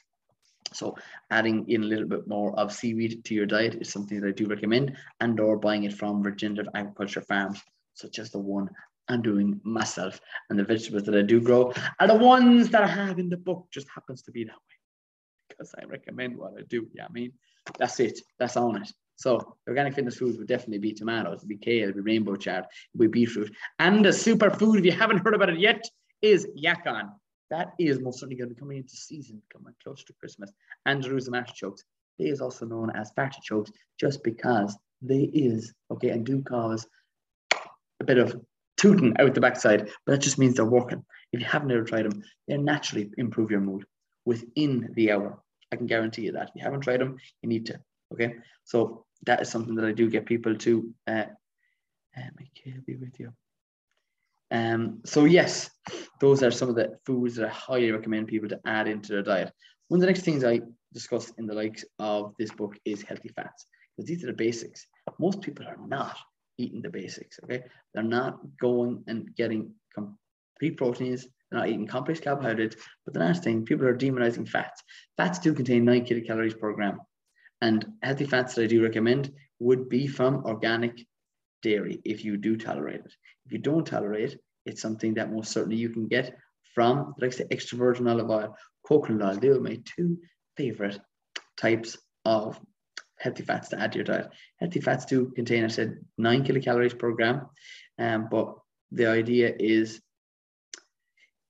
So 0.73 0.97
adding 1.31 1.69
in 1.69 1.83
a 1.83 1.87
little 1.87 2.09
bit 2.09 2.27
more 2.27 2.59
of 2.59 2.73
seaweed 2.73 3.25
to 3.25 3.35
your 3.35 3.47
diet 3.47 3.77
is 3.81 3.91
something 3.91 4.21
that 4.21 4.29
I 4.29 4.33
do 4.33 4.47
recommend 4.47 4.97
and 5.21 5.39
or 5.39 5.57
buying 5.57 5.85
it 5.85 5.93
from 5.93 6.23
regenerative 6.23 6.73
agriculture 6.75 7.21
farms, 7.21 7.61
such 7.95 8.19
as 8.19 8.31
the 8.31 8.39
one 8.39 8.69
I'm 9.09 9.23
doing 9.23 9.61
myself. 9.65 10.21
And 10.51 10.59
the 10.59 10.65
vegetables 10.65 11.05
that 11.05 11.15
I 11.15 11.23
do 11.23 11.41
grow 11.41 11.73
are 12.01 12.07
the 12.07 12.15
ones 12.15 12.71
that 12.71 12.83
I 12.83 12.89
have 12.89 13.19
in 13.19 13.29
the 13.29 13.37
book, 13.37 13.67
just 13.71 13.89
happens 13.89 14.23
to 14.23 14.33
be 14.33 14.45
that 14.45 14.53
way 14.53 14.77
because 15.49 15.75
I 15.81 15.85
recommend 15.85 16.37
what 16.37 16.53
I 16.59 16.63
do. 16.69 16.87
Yeah, 16.93 17.07
I 17.09 17.13
mean, 17.13 17.33
that's 17.79 18.01
it. 18.01 18.21
That's 18.39 18.57
on 18.57 18.83
it. 18.83 18.93
So 19.17 19.57
organic 19.67 19.95
fitness 19.95 20.17
foods 20.17 20.37
would 20.37 20.47
definitely 20.47 20.79
be 20.79 20.93
tomatoes, 20.93 21.45
be 21.45 21.57
kale, 21.57 21.93
be 21.93 22.01
rainbow 22.01 22.37
chard, 22.37 22.65
be 22.99 23.07
beetroot. 23.07 23.55
And 23.79 24.05
a 24.05 24.11
superfood, 24.11 24.79
if 24.79 24.85
you 24.85 24.93
haven't 24.93 25.19
heard 25.19 25.35
about 25.35 25.51
it 25.51 25.59
yet, 25.59 25.83
is 26.21 26.47
Yacon. 26.57 27.11
That 27.51 27.73
is 27.79 28.01
most 28.01 28.19
certainly 28.19 28.37
going 28.37 28.49
to 28.51 28.55
be 28.55 28.59
coming 28.59 28.79
into 28.79 28.97
season, 28.97 29.41
coming 29.53 29.75
close 29.83 30.05
to 30.05 30.13
Christmas. 30.15 30.53
And 30.85 31.03
Jerusalem 31.03 31.41
artichokes. 31.41 31.85
They 32.19 32.27
is 32.27 32.41
also 32.41 32.67
known 32.67 32.91
as 32.97 33.13
artichokes 33.17 33.71
just 33.99 34.23
because 34.25 34.77
they 35.03 35.31
is, 35.33 35.73
okay, 35.91 36.09
and 36.09 36.25
do 36.25 36.43
cause 36.43 36.87
a 38.01 38.05
bit 38.05 38.19
of 38.19 38.41
tooting 38.77 39.15
out 39.19 39.35
the 39.35 39.41
backside, 39.41 39.89
but 40.05 40.13
that 40.13 40.21
just 40.21 40.39
means 40.39 40.55
they're 40.55 40.65
working. 40.65 41.05
If 41.33 41.41
you 41.41 41.47
haven't 41.47 41.71
ever 41.71 41.85
tried 41.85 42.05
them, 42.05 42.23
they 42.47 42.57
naturally 42.57 43.11
improve 43.17 43.51
your 43.51 43.61
mood 43.61 43.85
within 44.25 44.91
the 44.95 45.13
hour. 45.13 45.43
I 45.73 45.77
can 45.77 45.87
guarantee 45.87 46.23
you 46.23 46.33
that. 46.33 46.49
If 46.49 46.57
you 46.57 46.63
haven't 46.63 46.83
tried 46.83 47.01
them, 47.01 47.17
you 47.43 47.49
need 47.49 47.67
to. 47.67 47.81
Okay. 48.13 48.35
So 48.65 49.05
that 49.25 49.43
is 49.43 49.49
something 49.49 49.75
that 49.77 49.85
I 49.85 49.93
do 49.93 50.11
get 50.11 50.27
people 50.27 50.57
to 50.57 50.95
uh, 51.07 51.25
uh 52.17 52.31
be 52.87 52.97
with 52.97 53.19
you. 53.19 53.33
Um, 54.51 55.01
so 55.05 55.25
yes, 55.25 55.71
those 56.21 56.43
are 56.43 56.51
some 56.51 56.69
of 56.69 56.77
the 56.77 56.99
foods 57.05 57.37
that 57.37 57.47
I 57.47 57.53
highly 57.53 57.91
recommend 57.91 58.29
people 58.29 58.49
to 58.51 58.61
add 58.65 58.87
into 58.87 59.13
their 59.13 59.23
diet. 59.23 59.53
One 59.89 59.99
of 59.99 60.03
the 60.03 60.07
next 60.07 60.23
things 60.23 60.45
I 60.45 60.61
discuss 60.93 61.33
in 61.39 61.47
the 61.47 61.55
likes 61.55 61.85
of 61.99 62.35
this 62.39 62.53
book 62.53 62.77
is 62.85 63.03
healthy 63.03 63.29
fats, 63.29 63.67
because 63.97 64.09
these 64.09 64.23
are 64.23 64.29
the 64.29 64.33
basics. 64.33 64.87
Most 65.19 65.41
people 65.41 65.67
are 65.67 65.79
not 65.87 66.17
eating 66.59 66.83
the 66.83 66.91
basics. 66.91 67.39
Okay, 67.45 67.63
they're 67.93 68.03
not 68.03 68.39
going 68.61 69.05
and 69.07 69.35
getting 69.37 69.73
complete 69.95 70.77
proteins. 70.77 71.27
They're 71.51 71.61
not 71.61 71.69
eating 71.69 71.87
complex 71.87 72.21
carbohydrates. 72.21 72.77
But 73.05 73.15
the 73.15 73.21
last 73.21 73.45
thing, 73.45 73.65
people 73.65 73.87
are 73.87 73.97
demonizing 73.97 74.49
fats. 74.49 74.83
Fats 75.17 75.39
do 75.39 75.53
contain 75.55 75.85
nine 75.85 76.05
kilocalories 76.05 76.59
per 76.59 76.73
gram, 76.73 77.01
and 77.61 77.87
healthy 78.03 78.27
fats 78.27 78.55
that 78.55 78.65
I 78.65 78.67
do 78.67 78.83
recommend 78.83 79.33
would 79.59 79.89
be 79.89 80.07
from 80.07 80.45
organic 80.45 81.07
dairy 81.63 82.01
if 82.05 82.25
you 82.25 82.37
do 82.37 82.57
tolerate 82.57 83.01
it. 83.01 83.15
If 83.47 83.53
you 83.53 83.59
don't 83.59 83.87
tolerate 83.87 84.33
it, 84.33 84.41
it's 84.67 84.83
something 84.83 85.15
that 85.15 85.33
most 85.33 85.53
certainly 85.53 85.77
you 85.77 85.91
can 85.91 86.09
get 86.09 86.37
from, 86.75 87.15
like 87.19 87.33
I 87.33 87.37
say, 87.37 87.47
extra 87.51 87.79
virgin 87.79 88.09
olive 88.09 88.31
oil, 88.31 88.57
coconut 88.87 89.35
oil. 89.35 89.41
They 89.41 89.49
are 89.49 89.61
my 89.61 89.81
two 89.97 90.19
favorite 90.57 90.99
types 91.57 91.97
of 92.25 92.61
healthy 93.19 93.43
fats 93.43 93.69
to 93.71 93.81
add 93.81 93.93
to 93.93 93.99
your 93.99 94.05
diet. 94.05 94.29
Healthy 94.61 94.81
fats 94.81 95.05
do 95.05 95.33
contain, 95.35 95.65
I 95.65 95.69
said, 95.69 95.99
nine 96.19 96.45
kilocalories 96.45 96.99
per 96.99 97.13
gram. 97.13 97.47
Um, 97.99 98.29
but 98.31 98.57
the 98.93 99.07
idea 99.07 99.55
is 99.59 100.01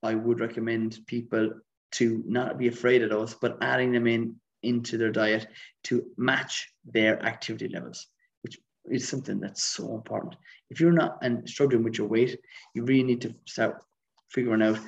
I 0.02 0.14
would 0.14 0.40
recommend 0.40 0.98
people 1.06 1.50
to 1.92 2.22
not 2.26 2.58
be 2.58 2.68
afraid 2.68 3.02
of 3.02 3.10
those, 3.10 3.34
but 3.34 3.58
adding 3.60 3.92
them 3.92 4.06
in 4.06 4.36
into 4.62 4.98
their 4.98 5.12
diet 5.12 5.46
to 5.84 6.04
match 6.16 6.72
their 6.84 7.22
activity 7.24 7.68
levels, 7.68 8.08
which 8.42 8.58
is 8.86 9.08
something 9.08 9.38
that's 9.38 9.62
so 9.62 9.94
important. 9.94 10.34
If 10.70 10.80
you're 10.80 10.92
not 10.92 11.18
and 11.22 11.48
struggling 11.48 11.84
with 11.84 11.98
your 11.98 12.08
weight, 12.08 12.38
you 12.74 12.84
really 12.84 13.04
need 13.04 13.20
to 13.22 13.34
start 13.46 13.82
figuring 14.30 14.62
out, 14.62 14.78
I 14.78 14.80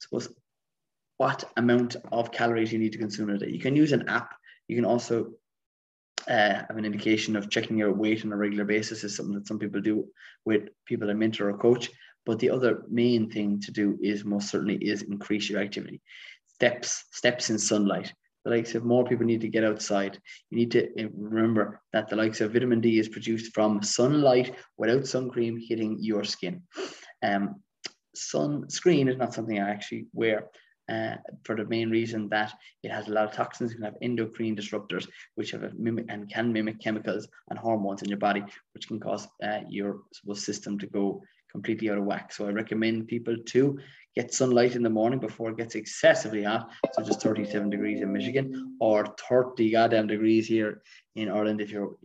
suppose, 0.00 0.28
what 1.18 1.44
amount 1.56 1.96
of 2.12 2.32
calories 2.32 2.72
you 2.72 2.78
need 2.78 2.92
to 2.92 2.98
consume 2.98 3.30
a 3.30 3.38
day. 3.38 3.48
You 3.48 3.60
can 3.60 3.76
use 3.76 3.92
an 3.92 4.08
app. 4.08 4.34
You 4.68 4.76
can 4.76 4.84
also 4.84 5.32
uh, 6.28 6.64
have 6.68 6.76
an 6.76 6.84
indication 6.84 7.36
of 7.36 7.50
checking 7.50 7.78
your 7.78 7.92
weight 7.92 8.24
on 8.24 8.32
a 8.32 8.36
regular 8.36 8.64
basis 8.64 9.04
is 9.04 9.16
something 9.16 9.34
that 9.34 9.46
some 9.46 9.58
people 9.58 9.80
do 9.80 10.06
with 10.44 10.68
people 10.84 11.06
they 11.06 11.14
mentor 11.14 11.50
or 11.50 11.58
coach. 11.58 11.90
But 12.24 12.38
the 12.40 12.50
other 12.50 12.82
main 12.88 13.30
thing 13.30 13.60
to 13.60 13.70
do 13.70 13.98
is 14.02 14.24
most 14.24 14.50
certainly 14.50 14.76
is 14.76 15.02
increase 15.02 15.48
your 15.48 15.60
activity. 15.60 16.00
Steps, 16.54 17.04
steps 17.12 17.50
in 17.50 17.58
sunlight. 17.58 18.12
The 18.44 18.50
likes 18.50 18.74
of 18.74 18.84
more 18.84 19.04
people 19.04 19.26
need 19.26 19.40
to 19.42 19.48
get 19.48 19.64
outside. 19.64 20.18
You 20.50 20.58
need 20.58 20.70
to 20.72 21.04
uh, 21.04 21.08
remember 21.16 21.80
that 21.92 22.08
the 22.08 22.16
likes 22.16 22.40
of 22.40 22.52
vitamin 22.52 22.80
D 22.80 22.98
is 22.98 23.08
produced 23.08 23.54
from 23.54 23.82
sunlight 23.82 24.54
without 24.76 25.06
sun 25.06 25.30
cream 25.30 25.60
hitting 25.60 25.98
your 26.00 26.24
skin. 26.24 26.62
Um, 27.22 27.56
sunscreen 28.16 29.10
is 29.10 29.16
not 29.16 29.34
something 29.34 29.60
I 29.60 29.70
actually 29.70 30.06
wear 30.12 30.48
uh, 30.88 31.16
for 31.44 31.56
the 31.56 31.64
main 31.64 31.90
reason 31.90 32.28
that 32.28 32.52
it 32.82 32.90
has 32.90 33.08
a 33.08 33.12
lot 33.12 33.24
of 33.24 33.32
toxins, 33.32 33.72
it 33.72 33.76
can 33.76 33.84
have 33.84 33.96
endocrine 34.02 34.56
disruptors, 34.56 35.08
which 35.34 35.50
have 35.50 35.74
mimic 35.74 36.06
and 36.08 36.30
can 36.30 36.52
mimic 36.52 36.80
chemicals 36.80 37.28
and 37.50 37.58
hormones 37.58 38.02
in 38.02 38.08
your 38.08 38.18
body, 38.18 38.44
which 38.74 38.86
can 38.88 39.00
cause 39.00 39.26
uh, 39.42 39.60
your 39.68 40.02
system 40.34 40.78
to 40.78 40.86
go 40.86 41.22
completely 41.50 41.90
out 41.90 41.98
of 41.98 42.04
whack. 42.04 42.32
So 42.32 42.46
I 42.46 42.50
recommend 42.50 43.08
people 43.08 43.36
to 43.46 43.78
get 44.14 44.32
sunlight 44.32 44.76
in 44.76 44.82
the 44.82 44.90
morning 44.90 45.18
before 45.18 45.50
it 45.50 45.56
gets 45.56 45.74
excessively 45.74 46.42
hot, 46.42 46.70
so 46.92 47.02
just 47.02 47.22
37 47.22 47.70
degrees 47.70 48.00
in 48.00 48.12
Michigan 48.12 48.76
or 48.80 49.06
30 49.28 49.70
goddamn 49.70 50.06
degrees 50.06 50.46
here 50.46 50.82
in 51.16 51.28
Ireland 51.28 51.60
if 51.60 51.70
you're 51.70 51.96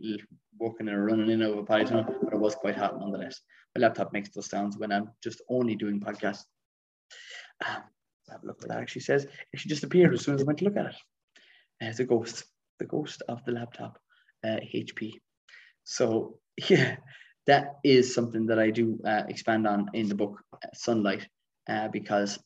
walking 0.58 0.88
or 0.88 1.04
running 1.04 1.30
in 1.30 1.42
over 1.42 1.62
Python, 1.62 2.04
but 2.22 2.32
it 2.32 2.38
was 2.38 2.54
quite 2.54 2.76
hot 2.76 2.98
nonetheless. 2.98 3.40
My 3.74 3.82
laptop 3.82 4.12
makes 4.12 4.30
those 4.30 4.50
sounds 4.50 4.76
when 4.76 4.92
I'm 4.92 5.10
just 5.22 5.40
only 5.48 5.74
doing 5.74 6.00
podcasts. 6.00 6.44
Um, 7.66 7.82
have 8.32 8.42
a 8.42 8.46
look 8.46 8.60
what 8.60 8.68
that 8.68 8.80
actually 8.80 9.02
says. 9.02 9.24
It 9.24 9.30
actually 9.54 9.70
just 9.70 9.84
appeared 9.84 10.14
as 10.14 10.24
soon 10.24 10.34
as 10.34 10.42
I 10.42 10.44
went 10.44 10.58
to 10.60 10.64
look 10.64 10.76
at 10.76 10.86
it. 10.86 10.94
Uh, 11.82 11.86
it's 11.86 12.00
a 12.00 12.04
ghost, 12.04 12.44
the 12.78 12.86
ghost 12.86 13.22
of 13.28 13.44
the 13.44 13.52
laptop, 13.52 13.98
uh, 14.44 14.58
HP. 14.74 15.12
So 15.84 16.38
yeah, 16.68 16.96
that 17.46 17.76
is 17.84 18.14
something 18.14 18.46
that 18.46 18.58
I 18.58 18.70
do 18.70 18.98
uh, 19.06 19.22
expand 19.28 19.66
on 19.66 19.90
in 19.94 20.08
the 20.08 20.14
book 20.14 20.40
uh, 20.52 20.68
Sunlight 20.74 21.28
uh, 21.68 21.88
because 21.88 22.38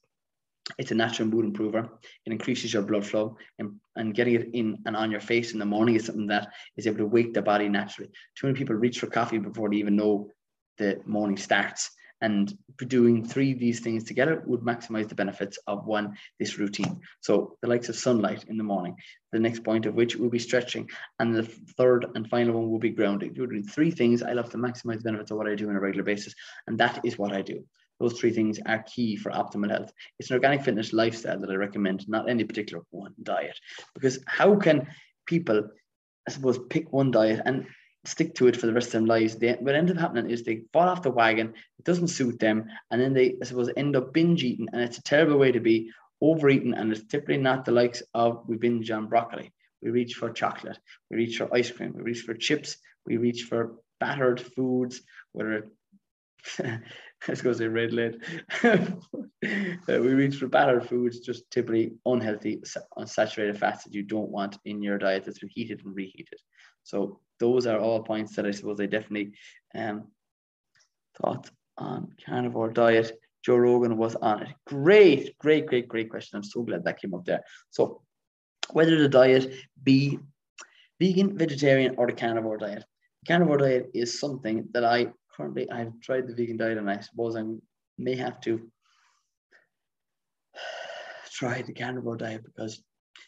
it's 0.78 0.90
a 0.90 0.94
natural 0.94 1.28
mood 1.28 1.44
improver. 1.44 1.88
It 2.24 2.32
increases 2.32 2.72
your 2.72 2.82
blood 2.82 3.06
flow 3.06 3.36
and, 3.58 3.76
and 3.94 4.14
getting 4.14 4.34
it 4.34 4.50
in 4.52 4.78
and 4.86 4.96
on 4.96 5.10
your 5.10 5.20
face 5.20 5.52
in 5.52 5.58
the 5.58 5.64
morning 5.64 5.94
is 5.94 6.06
something 6.06 6.26
that 6.26 6.48
is 6.76 6.86
able 6.86 6.98
to 6.98 7.06
wake 7.06 7.34
the 7.34 7.42
body 7.42 7.68
naturally. 7.68 8.10
Too 8.34 8.48
many 8.48 8.58
people 8.58 8.74
reach 8.74 8.98
for 8.98 9.06
coffee 9.06 9.38
before 9.38 9.70
they 9.70 9.76
even 9.76 9.96
know 9.96 10.28
the 10.78 11.00
morning 11.06 11.36
starts. 11.36 11.90
And 12.22 12.56
doing 12.86 13.26
three 13.26 13.52
of 13.52 13.58
these 13.58 13.80
things 13.80 14.04
together 14.04 14.42
would 14.46 14.60
maximize 14.60 15.08
the 15.08 15.14
benefits 15.14 15.58
of 15.66 15.86
one, 15.86 16.16
this 16.38 16.58
routine. 16.58 17.00
So 17.20 17.56
the 17.60 17.68
likes 17.68 17.88
of 17.88 17.96
sunlight 17.96 18.44
in 18.48 18.56
the 18.56 18.64
morning, 18.64 18.96
the 19.32 19.38
next 19.38 19.64
point 19.64 19.86
of 19.86 19.94
which 19.94 20.16
will 20.16 20.30
be 20.30 20.38
stretching. 20.38 20.88
And 21.18 21.34
the 21.34 21.42
third 21.42 22.06
and 22.14 22.28
final 22.28 22.54
one 22.54 22.70
will 22.70 22.78
be 22.78 22.90
grounding. 22.90 23.34
You're 23.34 23.46
doing 23.46 23.64
three 23.64 23.90
things. 23.90 24.22
I 24.22 24.32
love 24.32 24.50
to 24.50 24.56
maximize 24.56 24.98
the 24.98 25.04
benefits 25.04 25.30
of 25.30 25.36
what 25.36 25.48
I 25.48 25.54
do 25.54 25.68
on 25.68 25.76
a 25.76 25.80
regular 25.80 26.04
basis. 26.04 26.34
And 26.66 26.78
that 26.78 27.00
is 27.04 27.18
what 27.18 27.32
I 27.32 27.42
do. 27.42 27.64
Those 28.00 28.18
three 28.18 28.32
things 28.32 28.58
are 28.66 28.82
key 28.82 29.16
for 29.16 29.32
optimal 29.32 29.70
health. 29.70 29.92
It's 30.18 30.30
an 30.30 30.34
organic 30.34 30.62
fitness 30.62 30.92
lifestyle 30.92 31.40
that 31.40 31.50
I 31.50 31.54
recommend, 31.54 32.08
not 32.08 32.28
any 32.28 32.44
particular 32.44 32.82
one 32.90 33.14
diet. 33.22 33.58
Because 33.94 34.18
how 34.26 34.56
can 34.56 34.86
people, 35.26 35.68
I 36.28 36.30
suppose, 36.30 36.58
pick 36.70 36.92
one 36.92 37.10
diet 37.10 37.40
and 37.44 37.66
stick 38.06 38.34
to 38.34 38.46
it 38.46 38.56
for 38.56 38.66
the 38.66 38.72
rest 38.72 38.88
of 38.88 38.92
their 38.92 39.02
lives. 39.02 39.36
They, 39.36 39.52
what 39.54 39.74
ends 39.74 39.90
up 39.90 39.98
happening 39.98 40.30
is 40.30 40.42
they 40.42 40.62
fall 40.72 40.88
off 40.88 41.02
the 41.02 41.10
wagon, 41.10 41.54
it 41.78 41.84
doesn't 41.84 42.08
suit 42.08 42.38
them, 42.38 42.66
and 42.90 43.00
then 43.00 43.12
they, 43.12 43.36
I 43.40 43.44
suppose, 43.44 43.70
end 43.76 43.96
up 43.96 44.12
binge 44.12 44.44
eating. 44.44 44.68
And 44.72 44.82
it's 44.82 44.98
a 44.98 45.02
terrible 45.02 45.38
way 45.38 45.52
to 45.52 45.60
be 45.60 45.90
overeating. 46.20 46.74
And 46.74 46.92
it's 46.92 47.04
typically 47.04 47.38
not 47.38 47.64
the 47.64 47.72
likes 47.72 48.02
of 48.14 48.42
we 48.46 48.56
binge 48.56 48.90
on 48.90 49.08
broccoli. 49.08 49.52
We 49.82 49.90
reach 49.90 50.14
for 50.14 50.30
chocolate, 50.30 50.78
we 51.10 51.18
reach 51.18 51.36
for 51.36 51.54
ice 51.54 51.70
cream, 51.70 51.92
we 51.94 52.02
reach 52.02 52.22
for 52.22 52.34
chips, 52.34 52.78
we 53.04 53.18
reach 53.18 53.44
for 53.44 53.76
battered 54.00 54.40
foods, 54.40 55.02
whether 55.32 55.52
it 55.52 55.64
I 57.28 57.34
suppose 57.34 57.60
a 57.60 57.70
red 57.70 57.92
lead. 57.92 58.22
uh, 58.64 58.78
we 59.42 59.96
reach 59.96 60.36
for 60.36 60.48
battered 60.48 60.88
foods, 60.88 61.20
just 61.20 61.50
typically 61.50 61.94
unhealthy, 62.04 62.62
unsaturated 62.96 63.58
fats 63.58 63.84
that 63.84 63.94
you 63.94 64.02
don't 64.02 64.30
want 64.30 64.58
in 64.64 64.82
your 64.82 64.98
diet 64.98 65.24
that's 65.24 65.38
been 65.38 65.50
heated 65.52 65.82
and 65.84 65.94
reheated. 65.94 66.38
So 66.84 67.20
those 67.38 67.66
are 67.66 67.78
all 67.78 68.02
points 68.02 68.36
that 68.36 68.46
I 68.46 68.50
suppose 68.50 68.80
I 68.80 68.86
definitely 68.86 69.32
um, 69.74 70.08
thought 71.20 71.50
on 71.78 72.12
carnivore 72.24 72.70
diet. 72.70 73.12
Joe 73.44 73.56
Rogan 73.56 73.96
was 73.96 74.16
on 74.16 74.42
it. 74.42 74.48
Great, 74.66 75.38
great, 75.38 75.66
great, 75.66 75.88
great 75.88 76.10
question. 76.10 76.36
I'm 76.36 76.42
so 76.42 76.62
glad 76.62 76.84
that 76.84 77.00
came 77.00 77.14
up 77.14 77.24
there. 77.24 77.44
So 77.70 78.02
whether 78.72 79.00
the 79.00 79.08
diet 79.08 79.52
be 79.82 80.18
vegan, 81.00 81.36
vegetarian, 81.36 81.94
or 81.98 82.06
the 82.06 82.12
carnivore 82.12 82.58
diet. 82.58 82.84
The 83.22 83.32
carnivore 83.32 83.58
diet 83.58 83.90
is 83.94 84.18
something 84.18 84.68
that 84.72 84.84
I 84.84 85.08
currently 85.36 85.70
I've 85.70 86.00
tried 86.00 86.26
the 86.26 86.34
vegan 86.34 86.56
diet 86.56 86.78
and 86.78 86.90
I 86.90 87.00
suppose 87.00 87.36
I 87.36 87.42
may 87.98 88.16
have 88.16 88.40
to 88.42 88.70
try 91.30 91.62
the 91.62 91.74
carnivore 91.74 92.16
diet 92.16 92.44
because 92.44 92.82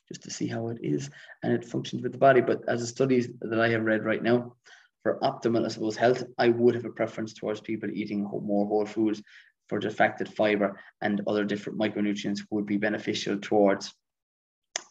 just 0.08 0.22
to 0.22 0.30
see 0.30 0.46
how 0.46 0.68
it 0.68 0.78
is 0.82 1.10
and 1.42 1.52
it 1.52 1.64
functions 1.64 2.02
with 2.02 2.12
the 2.12 2.18
body. 2.18 2.40
But 2.40 2.62
as 2.68 2.80
the 2.80 2.86
studies 2.86 3.28
that 3.40 3.60
I 3.60 3.68
have 3.68 3.84
read 3.84 4.04
right 4.04 4.22
now, 4.22 4.54
for 5.02 5.18
optimal, 5.20 5.64
I 5.64 5.68
suppose, 5.68 5.96
health, 5.96 6.24
I 6.38 6.48
would 6.48 6.74
have 6.74 6.84
a 6.84 6.90
preference 6.90 7.32
towards 7.32 7.60
people 7.60 7.88
eating 7.92 8.22
more 8.22 8.66
whole 8.66 8.86
foods 8.86 9.22
for 9.68 9.80
the 9.80 9.90
fact 9.90 10.18
that 10.18 10.34
fiber 10.34 10.78
and 11.02 11.22
other 11.26 11.44
different 11.44 11.78
micronutrients 11.78 12.40
would 12.50 12.66
be 12.66 12.78
beneficial 12.78 13.38
towards 13.38 13.94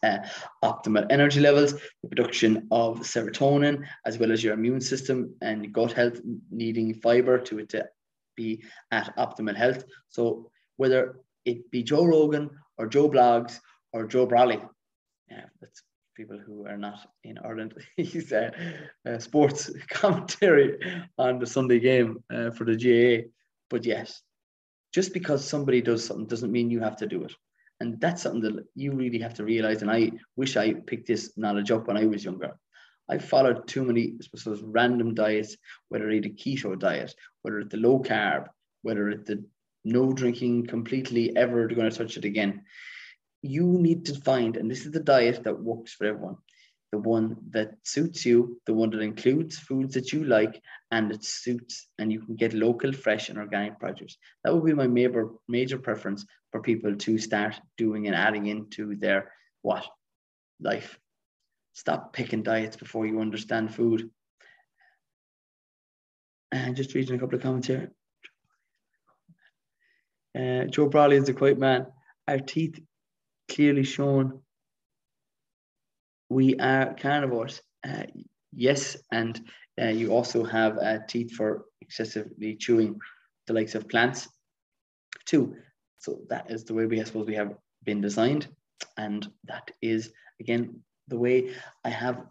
uh, 0.02 0.18
optimal 0.64 1.06
energy 1.10 1.40
levels, 1.40 1.74
the 2.02 2.08
production 2.08 2.68
of 2.70 3.00
serotonin, 3.00 3.84
as 4.06 4.18
well 4.18 4.30
as 4.30 4.42
your 4.42 4.54
immune 4.54 4.80
system 4.80 5.34
and 5.42 5.72
gut 5.72 5.92
health 5.92 6.20
needing 6.50 6.94
fiber 6.94 7.38
to 7.38 7.64
to 7.66 7.84
be 8.36 8.62
at 8.92 9.14
optimal 9.16 9.56
health. 9.56 9.84
So 10.08 10.50
whether 10.76 11.16
it 11.44 11.70
be 11.70 11.82
Joe 11.82 12.04
Rogan 12.04 12.50
or 12.76 12.86
Joe 12.86 13.10
Bloggs 13.10 13.58
or 13.92 14.06
Joe 14.06 14.26
Brolly, 14.26 14.62
yeah, 15.30 15.44
that's 15.60 15.82
people 16.16 16.38
who 16.38 16.66
are 16.66 16.76
not 16.76 16.98
in 17.24 17.38
Ireland. 17.38 17.74
He's 17.96 18.32
a, 18.32 18.52
a, 19.04 19.20
sports 19.20 19.70
commentary 19.90 20.78
on 21.16 21.38
the 21.38 21.46
Sunday 21.46 21.78
game 21.78 22.22
uh, 22.32 22.50
for 22.50 22.64
the 22.64 22.76
GAA. 22.76 23.28
But 23.70 23.84
yes, 23.84 24.22
just 24.92 25.12
because 25.12 25.44
somebody 25.44 25.80
does 25.80 26.04
something 26.04 26.26
doesn't 26.26 26.52
mean 26.52 26.70
you 26.70 26.80
have 26.80 26.96
to 26.96 27.06
do 27.06 27.22
it. 27.22 27.32
And 27.80 28.00
that's 28.00 28.22
something 28.22 28.42
that 28.42 28.64
you 28.74 28.92
really 28.92 29.20
have 29.20 29.34
to 29.34 29.44
realize. 29.44 29.82
And 29.82 29.90
I 29.90 30.10
wish 30.36 30.56
I 30.56 30.74
picked 30.74 31.06
this 31.06 31.36
knowledge 31.36 31.70
up 31.70 31.86
when 31.86 31.96
I 31.96 32.06
was 32.06 32.24
younger. 32.24 32.58
I 33.08 33.18
followed 33.18 33.66
too 33.68 33.84
many 33.84 34.14
those 34.44 34.62
random 34.62 35.14
diets, 35.14 35.56
whether 35.88 36.10
it's 36.10 36.26
a 36.26 36.30
keto 36.30 36.78
diet, 36.78 37.14
whether 37.42 37.60
it's 37.60 37.70
the 37.70 37.78
low 37.78 38.00
carb, 38.00 38.48
whether 38.82 39.08
it's 39.08 39.28
the 39.28 39.44
no 39.84 40.12
drinking 40.12 40.66
completely 40.66 41.34
ever 41.36 41.68
going 41.68 41.88
to 41.88 41.96
touch 41.96 42.16
it 42.16 42.24
again. 42.24 42.62
You 43.48 43.66
need 43.66 44.06
to 44.06 44.20
find, 44.20 44.56
and 44.56 44.70
this 44.70 44.84
is 44.86 44.92
the 44.92 45.00
diet 45.00 45.44
that 45.44 45.58
works 45.58 45.92
for 45.94 46.06
everyone 46.06 46.36
the 46.90 46.98
one 46.98 47.36
that 47.50 47.74
suits 47.82 48.24
you, 48.24 48.60
the 48.66 48.72
one 48.72 48.90
that 48.90 49.00
includes 49.00 49.58
foods 49.58 49.94
that 49.94 50.12
you 50.12 50.24
like, 50.24 50.60
and 50.90 51.12
it 51.12 51.22
suits, 51.22 51.86
and 51.98 52.10
you 52.10 52.20
can 52.20 52.34
get 52.34 52.54
local, 52.54 52.92
fresh, 52.92 53.28
and 53.28 53.38
organic 53.38 53.78
produce. 53.78 54.16
That 54.42 54.54
would 54.54 54.64
be 54.64 54.72
my 54.72 54.86
major 54.86 55.28
major 55.48 55.78
preference 55.78 56.24
for 56.50 56.62
people 56.62 56.96
to 56.96 57.18
start 57.18 57.60
doing 57.76 58.06
and 58.06 58.16
adding 58.16 58.46
into 58.46 58.96
their 58.96 59.32
what 59.60 59.86
life. 60.60 60.98
Stop 61.74 62.12
picking 62.12 62.42
diets 62.42 62.76
before 62.76 63.06
you 63.06 63.20
understand 63.20 63.74
food. 63.74 64.10
And 66.50 66.74
just 66.74 66.94
reading 66.94 67.16
a 67.16 67.18
couple 67.18 67.36
of 67.36 67.42
comments 67.42 67.66
here. 67.66 67.92
Uh, 70.34 70.64
Joe 70.64 70.88
Brolly 70.88 71.16
is 71.16 71.28
a 71.28 71.34
quiet 71.34 71.58
man. 71.58 71.86
Our 72.26 72.38
teeth 72.38 72.80
clearly 73.48 73.84
shown 73.84 74.40
we 76.28 76.56
are 76.56 76.94
carnivores. 76.94 77.62
Uh, 77.86 78.04
yes, 78.52 78.96
and 79.12 79.40
uh, 79.80 79.86
you 79.86 80.10
also 80.10 80.44
have 80.44 80.76
uh, 80.78 80.98
teeth 81.08 81.32
for 81.32 81.64
excessively 81.80 82.54
chewing 82.56 82.98
the 83.46 83.52
likes 83.52 83.74
of 83.74 83.88
plants 83.88 84.28
too. 85.24 85.54
So 85.98 86.20
that 86.28 86.50
is 86.50 86.64
the 86.64 86.74
way 86.74 86.86
we, 86.86 87.00
I 87.00 87.04
suppose, 87.04 87.26
we 87.26 87.34
have 87.34 87.54
been 87.84 88.00
designed, 88.00 88.48
and 88.96 89.26
that 89.44 89.70
is 89.82 90.12
again 90.40 90.80
the 91.08 91.18
way 91.18 91.54
I 91.84 91.88
have 91.88 92.24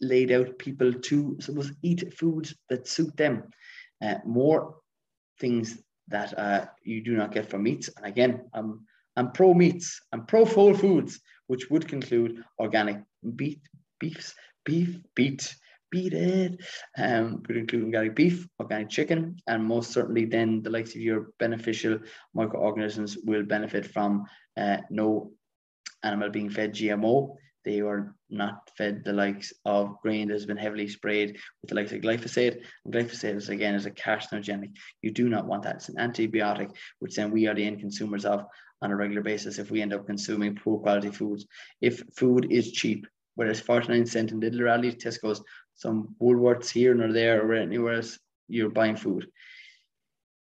laid 0.00 0.32
out 0.32 0.58
people 0.58 0.92
to 0.92 1.36
suppose 1.40 1.72
eat 1.82 2.14
foods 2.14 2.54
that 2.70 2.88
suit 2.88 3.16
them. 3.16 3.44
Uh, 4.02 4.16
more 4.24 4.76
things 5.38 5.78
that 6.08 6.36
uh, 6.38 6.66
you 6.82 7.02
do 7.02 7.16
not 7.16 7.32
get 7.32 7.48
from 7.48 7.62
meats, 7.62 7.90
and 7.96 8.06
again, 8.06 8.48
I'm 8.54 8.86
I'm 9.16 9.32
pro 9.32 9.54
meats. 9.54 10.00
I'm 10.12 10.26
pro 10.26 10.44
full 10.44 10.74
foods, 10.74 11.20
which 11.46 11.70
would 11.70 11.88
conclude 11.88 12.42
organic 12.58 13.02
beef, 13.36 13.58
beefs, 14.00 14.34
beef, 14.64 14.98
beet, 15.14 15.54
beat 15.90 16.12
it. 16.12 16.60
Um, 16.98 17.42
would 17.46 17.56
include 17.56 17.84
organic 17.84 18.16
beef, 18.16 18.46
organic 18.58 18.90
chicken, 18.90 19.36
and 19.46 19.64
most 19.64 19.92
certainly 19.92 20.24
then 20.24 20.62
the 20.62 20.70
likes 20.70 20.94
of 20.94 21.00
your 21.00 21.28
beneficial 21.38 21.98
microorganisms 22.34 23.18
will 23.24 23.44
benefit 23.44 23.86
from 23.86 24.24
uh, 24.56 24.78
no 24.90 25.32
animal 26.02 26.30
being 26.30 26.50
fed 26.50 26.74
GMO. 26.74 27.36
They 27.64 27.80
were 27.82 28.14
not 28.28 28.70
fed 28.76 29.04
the 29.04 29.12
likes 29.12 29.52
of 29.64 30.00
grain 30.02 30.28
that 30.28 30.34
has 30.34 30.46
been 30.46 30.56
heavily 30.56 30.86
sprayed 30.88 31.38
with 31.62 31.70
the 31.70 31.74
likes 31.74 31.92
of 31.92 32.00
glyphosate. 32.02 32.62
And 32.84 32.94
glyphosate 32.94 33.36
is 33.36 33.48
again 33.48 33.74
is 33.74 33.86
a 33.86 33.90
carcinogenic. 33.90 34.76
You 35.02 35.10
do 35.10 35.28
not 35.28 35.46
want 35.46 35.62
that. 35.62 35.76
It's 35.76 35.88
an 35.88 35.96
antibiotic, 35.96 36.74
which 36.98 37.16
then 37.16 37.30
we 37.30 37.46
are 37.46 37.54
the 37.54 37.64
end 37.64 37.80
consumers 37.80 38.24
of 38.24 38.46
on 38.82 38.90
a 38.90 38.96
regular 38.96 39.22
basis 39.22 39.58
if 39.58 39.70
we 39.70 39.80
end 39.80 39.94
up 39.94 40.06
consuming 40.06 40.54
poor 40.54 40.78
quality 40.78 41.10
foods. 41.10 41.46
If 41.80 42.02
food 42.16 42.48
is 42.50 42.72
cheap, 42.72 43.06
whether 43.34 43.50
it's 43.50 43.60
49 43.60 44.06
cent 44.06 44.32
in 44.32 44.40
Lidl 44.40 44.60
or 44.60 44.64
Aldi, 44.64 45.02
Tesco's, 45.02 45.42
some 45.74 46.14
Woolworths 46.20 46.70
here 46.70 47.00
or 47.02 47.12
there 47.12 47.42
or 47.42 47.54
anywhere 47.54 47.94
else, 47.94 48.18
you're 48.48 48.70
buying 48.70 48.96
food. 48.96 49.26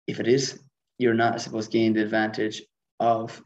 If 0.06 0.20
it 0.20 0.28
is, 0.28 0.60
you're 0.98 1.14
not 1.14 1.40
supposed 1.40 1.72
to 1.72 1.78
gain 1.78 1.94
the 1.94 2.02
advantage 2.02 2.62
of 3.00 3.42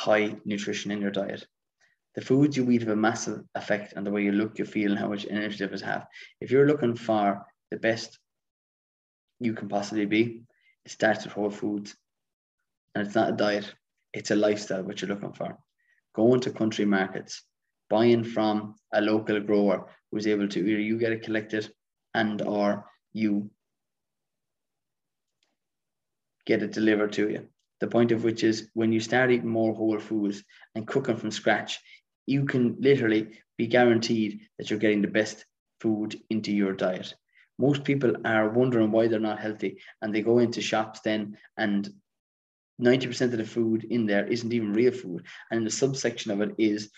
high 0.00 0.34
nutrition 0.46 0.90
in 0.90 1.00
your 1.02 1.10
diet. 1.10 1.46
The 2.14 2.22
foods 2.22 2.56
you 2.56 2.70
eat 2.70 2.80
have 2.80 2.90
a 2.90 2.96
massive 2.96 3.44
effect 3.54 3.94
on 3.96 4.04
the 4.04 4.10
way 4.10 4.22
you 4.24 4.32
look, 4.32 4.58
you 4.58 4.64
feel, 4.64 4.90
and 4.90 4.98
how 4.98 5.08
much 5.08 5.26
energy 5.28 5.62
levels 5.62 5.82
have. 5.82 6.06
If 6.40 6.50
you're 6.50 6.66
looking 6.66 6.96
for 6.96 7.44
the 7.70 7.76
best 7.76 8.18
you 9.40 9.52
can 9.52 9.68
possibly 9.68 10.06
be, 10.06 10.42
it 10.86 10.90
starts 10.90 11.24
with 11.24 11.34
whole 11.34 11.50
foods. 11.50 11.94
And 12.94 13.06
it's 13.06 13.14
not 13.14 13.28
a 13.28 13.36
diet, 13.36 13.74
it's 14.14 14.30
a 14.30 14.36
lifestyle 14.36 14.82
what 14.82 15.00
you're 15.00 15.10
looking 15.10 15.34
for. 15.34 15.58
Going 16.14 16.40
to 16.40 16.50
country 16.50 16.86
markets, 16.86 17.44
buying 17.90 18.24
from 18.24 18.76
a 18.94 19.00
local 19.02 19.38
grower 19.40 19.86
who's 20.10 20.26
able 20.26 20.48
to 20.48 20.60
either 20.60 20.80
you 20.80 20.98
get 20.98 21.12
it 21.12 21.22
collected 21.22 21.70
and 22.14 22.40
or 22.42 22.86
you 23.12 23.50
get 26.46 26.62
it 26.62 26.72
delivered 26.72 27.12
to 27.12 27.28
you. 27.28 27.48
The 27.80 27.88
point 27.88 28.12
of 28.12 28.24
which 28.24 28.44
is 28.44 28.68
when 28.74 28.92
you 28.92 29.00
start 29.00 29.30
eating 29.30 29.48
more 29.48 29.74
whole 29.74 29.98
foods 29.98 30.44
and 30.74 30.86
cooking 30.86 31.16
from 31.16 31.30
scratch, 31.30 31.78
you 32.26 32.44
can 32.44 32.76
literally 32.78 33.38
be 33.56 33.66
guaranteed 33.66 34.40
that 34.58 34.70
you're 34.70 34.78
getting 34.78 35.02
the 35.02 35.08
best 35.08 35.44
food 35.80 36.20
into 36.28 36.52
your 36.52 36.74
diet. 36.74 37.14
Most 37.58 37.84
people 37.84 38.14
are 38.24 38.50
wondering 38.50 38.90
why 38.90 39.08
they're 39.08 39.18
not 39.18 39.40
healthy 39.40 39.80
and 40.00 40.14
they 40.14 40.22
go 40.22 40.38
into 40.38 40.60
shops 40.60 41.00
then 41.00 41.36
and 41.56 41.88
90% 42.80 43.20
of 43.22 43.32
the 43.32 43.44
food 43.44 43.84
in 43.84 44.06
there 44.06 44.26
isn't 44.26 44.52
even 44.52 44.72
real 44.72 44.92
food. 44.92 45.26
And 45.50 45.66
the 45.66 45.70
subsection 45.70 46.30
of 46.30 46.40
it 46.40 46.54
is 46.58 46.90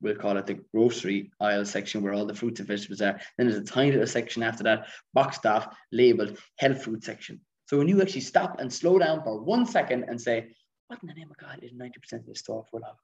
we'll 0.00 0.16
call 0.16 0.36
it 0.36 0.46
the 0.46 0.60
grocery 0.74 1.30
aisle 1.40 1.64
section 1.64 2.02
where 2.02 2.12
all 2.12 2.26
the 2.26 2.34
fruits 2.34 2.58
and 2.58 2.68
vegetables 2.68 3.00
are. 3.00 3.20
Then 3.38 3.48
there's 3.48 3.60
a 3.60 3.64
tiny 3.64 3.92
little 3.92 4.06
section 4.06 4.42
after 4.42 4.64
that 4.64 4.88
boxed 5.14 5.46
off 5.46 5.76
labeled 5.92 6.38
health 6.58 6.82
food 6.84 7.04
section 7.04 7.40
so 7.72 7.78
when 7.78 7.88
you 7.88 8.02
actually 8.02 8.20
stop 8.20 8.60
and 8.60 8.70
slow 8.70 8.98
down 8.98 9.22
for 9.22 9.40
one 9.40 9.64
second 9.64 10.04
and 10.04 10.20
say 10.20 10.48
what 10.88 11.00
in 11.02 11.08
the 11.08 11.14
name 11.14 11.30
of 11.30 11.38
god 11.38 11.58
is 11.62 11.72
90% 11.72 12.12
of 12.12 12.26
the 12.26 12.34
store 12.34 12.64
full 12.70 12.84
of 12.84 12.96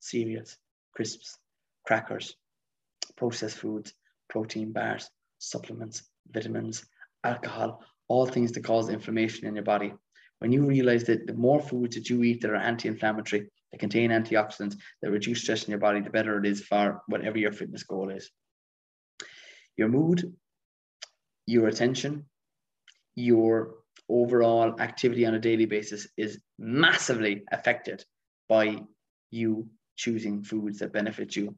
cereals 0.00 0.58
crisps 0.94 1.38
crackers 1.86 2.36
processed 3.16 3.56
foods 3.56 3.94
protein 4.28 4.72
bars 4.72 5.08
supplements 5.38 6.10
vitamins, 6.32 6.84
alcohol, 7.24 7.82
all 8.08 8.26
things 8.26 8.52
that 8.52 8.64
cause 8.64 8.88
inflammation 8.88 9.46
in 9.46 9.54
your 9.54 9.64
body. 9.64 9.92
When 10.38 10.52
you 10.52 10.64
realize 10.64 11.04
that 11.04 11.26
the 11.26 11.34
more 11.34 11.60
foods 11.60 11.96
that 11.96 12.08
you 12.08 12.22
eat 12.22 12.40
that 12.40 12.50
are 12.50 12.56
anti-inflammatory, 12.56 13.50
that 13.70 13.80
contain 13.80 14.10
antioxidants, 14.10 14.76
that 15.02 15.10
reduce 15.10 15.42
stress 15.42 15.64
in 15.64 15.70
your 15.70 15.80
body, 15.80 16.00
the 16.00 16.10
better 16.10 16.38
it 16.38 16.46
is 16.46 16.62
for 16.62 17.02
whatever 17.08 17.38
your 17.38 17.52
fitness 17.52 17.82
goal 17.82 18.10
is. 18.10 18.30
Your 19.76 19.88
mood, 19.88 20.34
your 21.46 21.68
attention, 21.68 22.26
your 23.14 23.74
overall 24.10 24.80
activity 24.80 25.24
on 25.26 25.34
a 25.34 25.38
daily 25.38 25.66
basis 25.66 26.08
is 26.16 26.38
massively 26.58 27.44
affected 27.52 28.04
by 28.48 28.78
you 29.30 29.68
choosing 29.96 30.42
foods 30.42 30.78
that 30.78 30.92
benefit 30.92 31.36
you. 31.36 31.54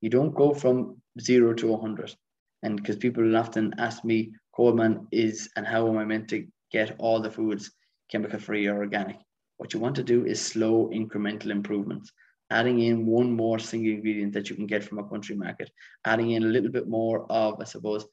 You 0.00 0.10
don't 0.10 0.34
go 0.34 0.54
from 0.54 1.00
zero 1.20 1.54
to 1.54 1.68
100. 1.68 2.14
And 2.62 2.76
because 2.76 2.96
people 2.96 3.36
often 3.36 3.74
ask 3.78 4.04
me, 4.04 4.32
Colman, 4.54 5.06
is 5.12 5.48
and 5.56 5.66
how 5.66 5.88
am 5.88 5.98
I 5.98 6.04
meant 6.04 6.28
to 6.30 6.46
get 6.72 6.96
all 6.98 7.20
the 7.20 7.30
foods 7.30 7.70
chemical 8.10 8.38
free 8.38 8.66
or 8.66 8.78
organic? 8.78 9.16
What 9.58 9.72
you 9.72 9.80
want 9.80 9.96
to 9.96 10.02
do 10.02 10.24
is 10.24 10.40
slow 10.40 10.90
incremental 10.92 11.50
improvements, 11.50 12.12
adding 12.50 12.80
in 12.80 13.06
one 13.06 13.30
more 13.32 13.58
single 13.58 13.92
ingredient 13.92 14.32
that 14.34 14.50
you 14.50 14.56
can 14.56 14.66
get 14.66 14.84
from 14.84 14.98
a 14.98 15.08
country 15.08 15.36
market, 15.36 15.70
adding 16.04 16.32
in 16.32 16.44
a 16.44 16.46
little 16.46 16.70
bit 16.70 16.88
more 16.88 17.30
of, 17.30 17.60
I 17.60 17.64
suppose, 17.64 18.06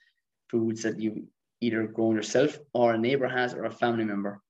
foods 0.50 0.84
that 0.84 1.00
you 1.00 1.28
either 1.62 1.88
grown 1.88 2.16
yourself 2.16 2.58
or 2.74 2.94
a 2.94 2.98
neighbor 2.98 3.28
has 3.28 3.54
or 3.54 3.66
a 3.66 3.72
family 3.72 4.04
member. 4.04 4.42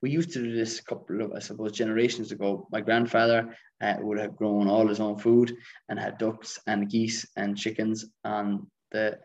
We 0.00 0.10
used 0.10 0.32
to 0.32 0.42
do 0.42 0.54
this 0.54 0.78
a 0.78 0.84
couple 0.84 1.22
of, 1.22 1.32
I 1.32 1.40
suppose, 1.40 1.72
generations 1.72 2.30
ago. 2.30 2.68
My 2.70 2.80
grandfather 2.80 3.56
uh, 3.80 3.94
would 4.00 4.18
have 4.18 4.36
grown 4.36 4.68
all 4.68 4.86
his 4.86 5.00
own 5.00 5.18
food 5.18 5.56
and 5.88 5.98
had 5.98 6.18
ducks 6.18 6.58
and 6.66 6.88
geese 6.88 7.26
and 7.36 7.56
chickens 7.56 8.06
on 8.24 8.70
the 8.92 9.18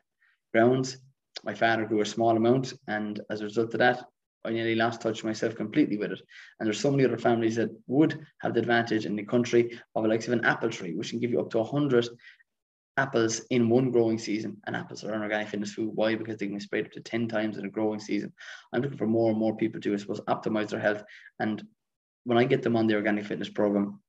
grounds. 0.53 0.97
My 1.43 1.53
father 1.53 1.85
grew 1.85 2.01
a 2.01 2.05
small 2.05 2.35
amount, 2.35 2.73
and 2.87 3.19
as 3.29 3.41
a 3.41 3.45
result 3.45 3.73
of 3.73 3.79
that, 3.79 4.05
I 4.45 4.51
nearly 4.51 4.75
lost 4.75 5.01
touch 5.01 5.23
myself 5.23 5.55
completely 5.55 5.97
with 5.97 6.11
it. 6.11 6.21
And 6.59 6.67
there's 6.67 6.79
so 6.79 6.91
many 6.91 7.05
other 7.05 7.17
families 7.17 7.55
that 7.55 7.69
would 7.87 8.25
have 8.39 8.53
the 8.53 8.59
advantage 8.59 9.05
in 9.05 9.15
the 9.15 9.23
country 9.23 9.79
of 9.95 10.05
a 10.05 10.07
likes 10.07 10.27
of 10.27 10.33
an 10.33 10.43
apple 10.43 10.69
tree, 10.69 10.95
which 10.95 11.11
can 11.11 11.19
give 11.19 11.31
you 11.31 11.39
up 11.39 11.49
to 11.51 11.59
100 11.59 12.09
apples 12.97 13.41
in 13.49 13.69
one 13.69 13.91
growing 13.91 14.17
season. 14.17 14.57
And 14.65 14.75
apples 14.75 15.03
are 15.03 15.13
an 15.13 15.21
organic 15.21 15.49
fitness 15.49 15.73
food. 15.73 15.91
Why? 15.93 16.15
Because 16.15 16.37
they 16.37 16.47
can 16.47 16.55
be 16.55 16.61
sprayed 16.61 16.85
up 16.85 16.91
to 16.93 17.01
10 17.01 17.27
times 17.27 17.57
in 17.57 17.65
a 17.65 17.69
growing 17.69 17.99
season. 17.99 18.33
I'm 18.71 18.81
looking 18.81 18.97
for 18.97 19.07
more 19.07 19.29
and 19.29 19.39
more 19.39 19.55
people 19.55 19.81
to, 19.81 19.93
I 19.93 19.97
suppose, 19.97 20.21
optimize 20.21 20.69
their 20.69 20.79
health. 20.79 21.03
And 21.39 21.63
when 22.25 22.37
I 22.37 22.43
get 22.43 22.61
them 22.61 22.75
on 22.75 22.87
the 22.87 22.95
organic 22.95 23.25
fitness 23.25 23.49
program, 23.49 23.99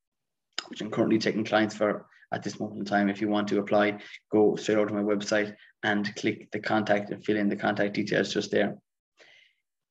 which 0.68 0.80
I'm 0.80 0.90
currently 0.90 1.18
taking 1.18 1.44
clients 1.44 1.74
for 1.74 2.06
at 2.34 2.42
this 2.42 2.58
moment 2.58 2.80
in 2.80 2.84
time. 2.84 3.08
If 3.08 3.20
you 3.20 3.28
want 3.28 3.48
to 3.48 3.58
apply, 3.58 3.98
go 4.30 4.56
straight 4.56 4.76
over 4.76 4.88
to 4.88 4.94
my 4.94 5.02
website 5.02 5.54
and 5.82 6.14
click 6.16 6.50
the 6.50 6.58
contact 6.58 7.10
and 7.10 7.24
fill 7.24 7.36
in 7.36 7.48
the 7.48 7.56
contact 7.56 7.94
details 7.94 8.32
just 8.32 8.50
there. 8.50 8.76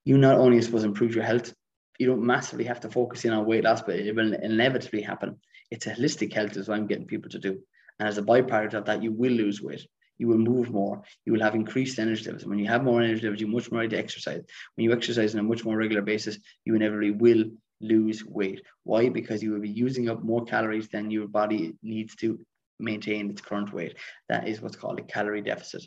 You 0.06 0.18
not 0.18 0.38
only, 0.38 0.58
I 0.58 0.62
suppose, 0.62 0.84
improve 0.84 1.16
your 1.16 1.24
health, 1.24 1.54
you 2.00 2.08
don't 2.08 2.26
massively 2.26 2.66
have 2.66 2.82
to 2.82 2.90
focus 2.90 3.24
in 3.24 3.32
on 3.32 3.46
weight 3.46 3.64
loss, 3.64 3.82
but 3.82 3.96
it 3.96 4.16
will 4.16 4.34
inevitably 4.34 5.02
happen. 5.02 5.40
It's 5.72 5.88
a 5.88 5.92
holistic 5.92 6.34
health 6.34 6.58
is 6.58 6.68
what 6.68 6.78
I'm 6.78 6.88
getting 6.88 7.08
people 7.08 7.30
to 7.32 7.40
do. 7.40 7.60
And 8.00 8.08
as 8.08 8.18
a 8.18 8.24
byproduct 8.24 8.74
of 8.74 8.86
that, 8.86 9.04
you 9.04 9.12
will 9.12 9.32
lose 9.32 9.62
weight. 9.62 9.86
you 10.18 10.28
will 10.28 10.38
move 10.38 10.72
more, 10.72 11.02
you 11.26 11.34
will 11.34 11.42
have 11.42 11.56
increased 11.56 12.00
energy 12.00 12.24
levels. 12.26 12.44
And 12.44 12.50
when 12.50 12.60
you 12.60 12.68
have 12.68 12.84
more 12.84 13.02
energy 13.02 13.22
levels, 13.22 13.42
you're 13.42 13.50
much 13.50 13.72
more 13.72 13.82
ready 13.82 13.96
to 13.96 14.02
exercise. 14.02 14.42
When 14.76 14.86
you 14.86 14.94
exercise 14.94 15.34
on 15.34 15.40
a 15.40 15.44
much 15.44 15.66
more 15.66 15.78
regular 15.78 16.02
basis, 16.02 16.38
you 16.66 16.76
inevitably 16.76 17.12
will 17.12 17.46
lose 17.82 18.24
weight. 18.26 18.62
Why? 18.84 19.10
Because 19.10 19.42
you 19.44 19.52
will 19.52 19.60
be 19.60 19.70
using 19.70 20.10
up 20.10 20.24
more 20.24 20.46
calories 20.46 20.88
than 20.88 21.12
your 21.12 21.28
body 21.28 21.74
needs 21.82 22.16
to 22.18 22.40
maintain 22.80 23.30
its 23.30 23.42
current 23.42 23.74
weight. 23.74 23.98
That 24.30 24.48
is 24.48 24.62
what's 24.62 24.76
called 24.76 25.00
a 25.00 25.04
calorie 25.04 25.42
deficit. 25.42 25.84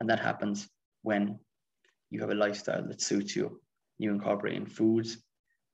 And 0.00 0.08
that 0.08 0.20
happens 0.20 0.68
when 1.02 1.38
you 2.10 2.20
have 2.20 2.30
a 2.30 2.34
lifestyle 2.34 2.86
that 2.86 3.02
suits 3.02 3.34
you. 3.36 3.60
You 3.98 4.12
incorporate 4.12 4.54
in 4.54 4.66
foods 4.66 5.18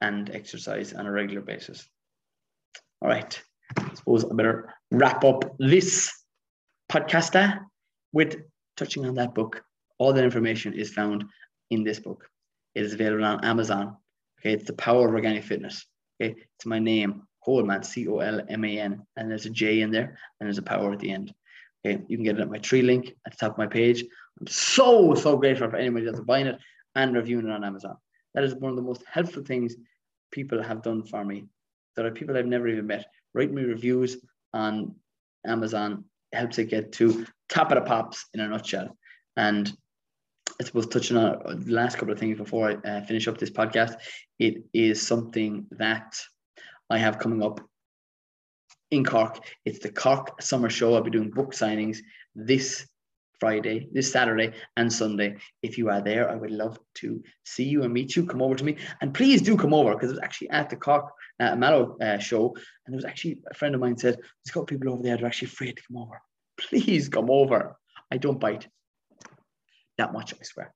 and 0.00 0.30
exercise 0.30 0.92
on 0.92 1.06
a 1.06 1.12
regular 1.12 1.42
basis. 1.42 1.88
All 3.02 3.08
right. 3.08 3.40
I 3.76 3.94
suppose 3.94 4.24
I 4.24 4.34
better 4.34 4.74
wrap 4.90 5.24
up 5.24 5.56
this 5.58 6.12
podcaster 6.90 7.60
with 8.12 8.36
touching 8.76 9.06
on 9.06 9.14
that 9.14 9.34
book. 9.34 9.62
All 9.98 10.12
that 10.12 10.24
information 10.24 10.72
is 10.72 10.92
found 10.92 11.24
in 11.70 11.84
this 11.84 12.00
book. 12.00 12.28
It 12.74 12.84
is 12.84 12.94
available 12.94 13.24
on 13.24 13.44
Amazon. 13.44 13.96
Okay, 14.40 14.52
it's 14.52 14.64
the 14.64 14.72
power 14.74 15.06
of 15.06 15.14
organic 15.14 15.44
fitness. 15.44 15.86
Okay, 16.20 16.34
it's 16.56 16.66
my 16.66 16.78
name, 16.78 17.22
Colman, 17.44 17.82
C 17.82 18.08
O 18.08 18.18
L 18.18 18.40
M 18.48 18.64
A 18.64 18.78
N, 18.78 19.02
and 19.16 19.30
there's 19.30 19.46
a 19.46 19.50
J 19.50 19.80
in 19.80 19.90
there, 19.90 20.18
and 20.40 20.46
there's 20.46 20.58
a 20.58 20.62
power 20.62 20.92
at 20.92 20.98
the 20.98 21.10
end. 21.10 21.32
Okay, 21.84 22.02
you 22.08 22.16
can 22.16 22.24
get 22.24 22.38
it 22.38 22.42
at 22.42 22.50
my 22.50 22.58
tree 22.58 22.82
link 22.82 23.14
at 23.26 23.32
the 23.32 23.38
top 23.38 23.52
of 23.52 23.58
my 23.58 23.66
page. 23.66 24.02
I'm 24.40 24.46
so 24.46 25.14
so 25.14 25.36
grateful 25.36 25.70
for 25.70 25.76
anybody 25.76 26.06
that's 26.06 26.20
buying 26.20 26.46
it 26.46 26.58
and 26.94 27.14
reviewing 27.14 27.46
it 27.46 27.52
on 27.52 27.64
Amazon. 27.64 27.96
That 28.34 28.44
is 28.44 28.54
one 28.54 28.70
of 28.70 28.76
the 28.76 28.82
most 28.82 29.02
helpful 29.06 29.42
things 29.42 29.76
people 30.30 30.62
have 30.62 30.82
done 30.82 31.04
for 31.04 31.24
me. 31.24 31.46
That 31.96 32.06
are 32.06 32.10
people 32.12 32.36
I've 32.36 32.46
never 32.46 32.68
even 32.68 32.86
met. 32.86 33.06
Write 33.34 33.52
me 33.52 33.62
reviews 33.62 34.16
on 34.52 34.94
Amazon 35.46 36.04
helps 36.32 36.58
it 36.58 36.68
get 36.70 36.92
to 36.92 37.26
top 37.48 37.70
of 37.72 37.76
the 37.76 37.82
pops 37.82 38.26
in 38.34 38.40
a 38.40 38.48
nutshell. 38.48 38.96
And 39.36 39.72
I 40.60 40.64
suppose 40.64 40.86
touching 40.86 41.16
on 41.16 41.64
the 41.64 41.72
last 41.72 41.96
couple 41.96 42.12
of 42.12 42.18
things 42.18 42.38
before 42.38 42.70
I 42.70 42.88
uh, 42.88 43.04
finish 43.04 43.26
up 43.28 43.38
this 43.38 43.50
podcast, 43.50 43.96
it 44.38 44.64
is 44.72 45.06
something 45.06 45.66
that 45.72 46.14
I 46.88 46.98
have 46.98 47.18
coming 47.18 47.42
up 47.42 47.60
in 48.90 49.04
Cork. 49.04 49.38
It's 49.64 49.78
the 49.78 49.90
Cork 49.90 50.42
Summer 50.42 50.68
Show. 50.68 50.94
I'll 50.94 51.02
be 51.02 51.10
doing 51.10 51.30
book 51.30 51.52
signings 51.52 51.98
this 52.34 52.86
Friday, 53.38 53.88
this 53.92 54.12
Saturday, 54.12 54.52
and 54.76 54.92
Sunday. 54.92 55.36
If 55.62 55.78
you 55.78 55.88
are 55.88 56.02
there, 56.02 56.30
I 56.30 56.36
would 56.36 56.50
love 56.50 56.78
to 56.96 57.22
see 57.44 57.64
you 57.64 57.84
and 57.84 57.92
meet 57.92 58.14
you. 58.14 58.26
Come 58.26 58.42
over 58.42 58.54
to 58.54 58.64
me, 58.64 58.76
and 59.00 59.14
please 59.14 59.40
do 59.40 59.56
come 59.56 59.72
over 59.72 59.94
because 59.94 60.10
it 60.10 60.14
was 60.14 60.22
actually 60.22 60.50
at 60.50 60.68
the 60.68 60.76
Cork 60.76 61.10
uh, 61.40 61.56
Mallow 61.56 61.96
uh, 62.00 62.18
show, 62.18 62.54
and 62.86 62.92
there 62.92 62.96
was 62.96 63.04
actually 63.04 63.40
a 63.50 63.54
friend 63.54 63.74
of 63.74 63.80
mine 63.80 63.96
said 63.96 64.14
there's 64.16 64.54
got 64.54 64.66
people 64.66 64.92
over 64.92 65.02
there 65.02 65.16
that 65.16 65.24
are 65.24 65.26
actually 65.26 65.48
afraid 65.48 65.76
to 65.76 65.82
come 65.88 65.96
over. 65.96 66.20
Please 66.58 67.08
come 67.08 67.30
over. 67.30 67.76
I 68.12 68.18
don't 68.18 68.38
bite 68.38 68.68
that 69.98 70.12
much, 70.12 70.34
I 70.34 70.42
swear. 70.42 70.74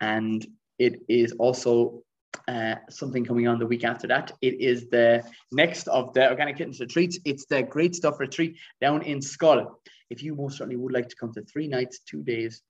And 0.00 0.46
it 0.78 1.00
is 1.08 1.32
also 1.38 2.02
uh, 2.48 2.74
something 2.90 3.24
coming 3.24 3.48
on 3.48 3.58
the 3.58 3.66
week 3.66 3.84
after 3.84 4.06
that. 4.08 4.32
It 4.42 4.60
is 4.60 4.88
the 4.90 5.24
next 5.52 5.88
of 5.88 6.12
the 6.14 6.28
Organic 6.28 6.58
Kittens 6.58 6.80
retreats. 6.80 7.18
It's 7.24 7.46
the 7.46 7.62
Great 7.62 7.94
Stuff 7.94 8.20
retreat 8.20 8.58
down 8.80 9.02
in 9.02 9.20
Schull. 9.20 9.66
If 10.10 10.22
you 10.22 10.34
most 10.34 10.58
certainly 10.58 10.76
would 10.76 10.92
like 10.92 11.08
to 11.08 11.16
come 11.16 11.32
to 11.34 11.42
three 11.42 11.68
nights, 11.68 12.00
two 12.00 12.22
days, 12.22 12.60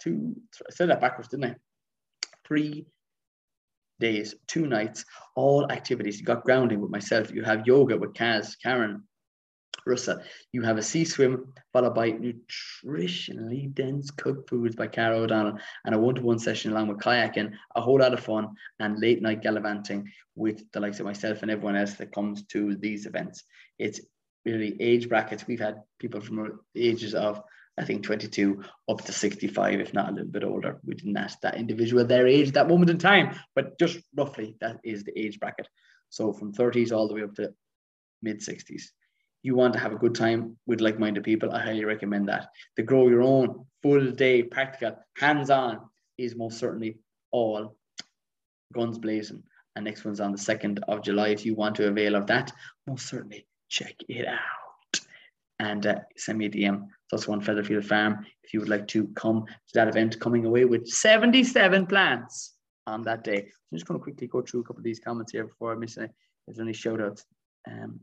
two, 0.00 0.34
I 0.66 0.72
said 0.72 0.88
that 0.90 1.00
backwards, 1.00 1.28
didn't 1.28 1.44
I? 1.44 1.54
Three 2.46 2.86
days, 4.00 4.34
two 4.48 4.66
nights, 4.66 5.04
all 5.36 5.70
activities. 5.70 6.18
You 6.18 6.26
got 6.26 6.44
grounding 6.44 6.80
with 6.80 6.90
myself. 6.90 7.30
You 7.30 7.44
have 7.44 7.66
yoga 7.66 7.96
with 7.96 8.14
Kaz, 8.14 8.56
Karen, 8.60 9.04
Russell. 9.86 10.20
You 10.52 10.62
have 10.62 10.78
a 10.78 10.82
sea 10.82 11.04
swim 11.04 11.52
followed 11.72 11.94
by 11.94 12.12
nutritionally 12.12 13.72
dense 13.72 14.10
cooked 14.10 14.50
foods 14.50 14.74
by 14.74 14.88
Cara 14.88 15.16
O'Donnell 15.16 15.58
and 15.84 15.94
a 15.94 15.98
one-to-one 15.98 16.38
session 16.38 16.72
along 16.72 16.88
with 16.88 16.98
kayaking, 16.98 17.52
a 17.76 17.80
whole 17.80 18.00
lot 18.00 18.12
of 18.12 18.20
fun 18.20 18.48
and 18.78 18.98
late 18.98 19.22
night 19.22 19.42
gallivanting 19.42 20.10
with 20.34 20.70
the 20.72 20.80
likes 20.80 21.00
of 21.00 21.06
myself 21.06 21.42
and 21.42 21.50
everyone 21.50 21.76
else 21.76 21.94
that 21.94 22.12
comes 22.12 22.42
to 22.46 22.74
these 22.76 23.06
events. 23.06 23.44
It's 23.78 24.00
really 24.44 24.76
age 24.80 25.08
brackets. 25.08 25.46
We've 25.46 25.60
had 25.60 25.82
people 25.98 26.20
from 26.20 26.60
ages 26.74 27.14
of 27.14 27.42
I 27.80 27.84
think 27.84 28.02
22 28.02 28.62
up 28.88 29.02
to 29.04 29.12
65, 29.12 29.80
if 29.80 29.94
not 29.94 30.10
a 30.10 30.12
little 30.12 30.30
bit 30.30 30.44
older. 30.44 30.78
We 30.84 30.94
didn't 30.94 31.16
ask 31.16 31.40
that 31.40 31.56
individual 31.56 32.04
their 32.04 32.26
age 32.26 32.48
at 32.48 32.54
that 32.54 32.68
moment 32.68 32.90
in 32.90 32.98
time, 32.98 33.34
but 33.54 33.78
just 33.78 33.98
roughly 34.14 34.56
that 34.60 34.78
is 34.84 35.02
the 35.04 35.18
age 35.18 35.40
bracket. 35.40 35.68
So 36.10 36.32
from 36.32 36.52
30s 36.52 36.92
all 36.92 37.08
the 37.08 37.14
way 37.14 37.22
up 37.22 37.34
to 37.36 37.54
mid 38.22 38.40
60s 38.40 38.90
you 39.42 39.54
want 39.54 39.72
to 39.72 39.78
have 39.78 39.92
a 39.92 39.96
good 39.96 40.14
time 40.14 40.56
with 40.66 40.80
like-minded 40.80 41.24
people, 41.24 41.52
I 41.52 41.62
highly 41.62 41.84
recommend 41.84 42.28
that. 42.28 42.48
The 42.76 42.82
grow 42.82 43.08
your 43.08 43.22
own 43.22 43.66
full 43.82 44.10
day 44.10 44.42
practical 44.42 44.98
hands-on 45.16 45.80
is 46.18 46.36
most 46.36 46.58
certainly 46.58 46.98
all 47.30 47.76
guns 48.74 48.98
blazing. 48.98 49.42
And 49.76 49.84
next 49.84 50.04
one's 50.04 50.20
on 50.20 50.32
the 50.32 50.38
2nd 50.38 50.80
of 50.88 51.02
July. 51.02 51.28
If 51.28 51.46
you 51.46 51.54
want 51.54 51.76
to 51.76 51.88
avail 51.88 52.16
of 52.16 52.26
that, 52.26 52.52
most 52.86 53.06
certainly 53.06 53.46
check 53.68 53.94
it 54.08 54.26
out. 54.26 54.59
And 55.60 55.86
uh, 55.86 56.00
send 56.16 56.38
me 56.38 56.46
a 56.46 56.50
DM. 56.50 56.84
It's 56.84 57.12
also 57.12 57.32
on 57.32 57.40
Featherfield 57.40 57.84
Farm. 57.84 58.24
If 58.42 58.54
you 58.54 58.60
would 58.60 58.68
like 58.68 58.88
to 58.88 59.06
come 59.08 59.44
to 59.44 59.74
that 59.74 59.88
event, 59.88 60.18
coming 60.18 60.46
away 60.46 60.64
with 60.64 60.88
77 60.88 61.86
plants 61.86 62.54
on 62.86 63.02
that 63.02 63.24
day. 63.24 63.38
I'm 63.38 63.78
just 63.78 63.86
going 63.86 64.00
to 64.00 64.02
quickly 64.02 64.26
go 64.26 64.42
through 64.42 64.60
a 64.60 64.64
couple 64.64 64.80
of 64.80 64.84
these 64.84 65.00
comments 65.00 65.32
here 65.32 65.44
before 65.44 65.72
I 65.72 65.76
miss 65.76 65.98
any. 65.98 66.08
If 66.48 66.58
any 66.58 66.72
shout 66.72 67.00
outs. 67.00 67.24
Um, 67.70 68.00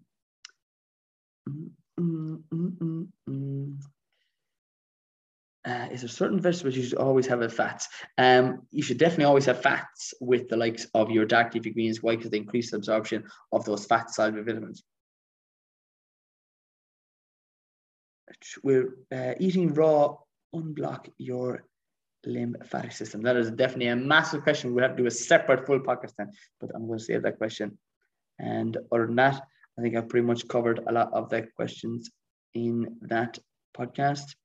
Mm, 2.00 2.44
mm, 2.54 3.08
mm, 3.30 3.78
uh, 5.66 5.88
is 5.92 6.02
there 6.02 6.10
certain 6.10 6.40
vegetables 6.40 6.78
you 6.78 6.84
should 6.84 6.98
always 6.98 7.28
have 7.28 7.42
a 7.42 7.50
fats? 7.50 7.90
Um, 8.18 8.62
you 8.72 8.82
should 8.84 8.98
definitely 8.98 9.26
always 9.26 9.46
have 9.46 9.62
fats 9.62 10.14
with 10.22 10.48
the 10.48 10.56
likes 10.56 10.88
of 10.94 11.12
your 11.12 11.26
dark 11.26 11.54
leafy 11.54 11.72
greens. 11.72 12.02
Why? 12.02 12.16
Because 12.16 12.32
they 12.32 12.38
increase 12.38 12.72
the 12.72 12.78
absorption 12.78 13.26
of 13.52 13.66
those 13.66 13.86
fat 13.86 14.12
soluble 14.12 14.44
vitamins. 14.44 14.84
We're 18.64 18.96
uh, 19.12 19.34
eating 19.40 19.74
raw 19.74 20.16
unblock 20.54 21.10
your 21.18 21.64
lymphatic 22.26 22.92
system. 22.92 23.22
That 23.22 23.38
is 23.38 23.52
definitely 23.52 23.88
a 23.88 23.96
massive 23.96 24.44
question. 24.44 24.74
We'll 24.74 24.84
have 24.84 24.96
to 24.98 25.04
do 25.04 25.08
a 25.08 25.12
separate 25.12 25.66
full 25.66 25.80
podcast 25.80 26.14
but 26.60 26.70
I'm 26.74 26.88
going 26.88 27.00
to 27.00 27.06
save 27.06 27.24
that 27.24 27.38
question. 27.38 27.78
And 28.40 28.78
other 28.92 29.08
than 29.08 29.16
that, 29.16 29.42
I 29.78 29.82
think 29.82 29.96
I've 29.96 30.10
pretty 30.10 30.26
much 30.26 30.48
covered 30.48 30.80
a 30.88 30.92
lot 30.92 31.12
of 31.14 31.30
the 31.30 31.54
questions 31.56 32.10
in 32.54 32.98
that 33.02 33.38
podcast. 33.78 34.36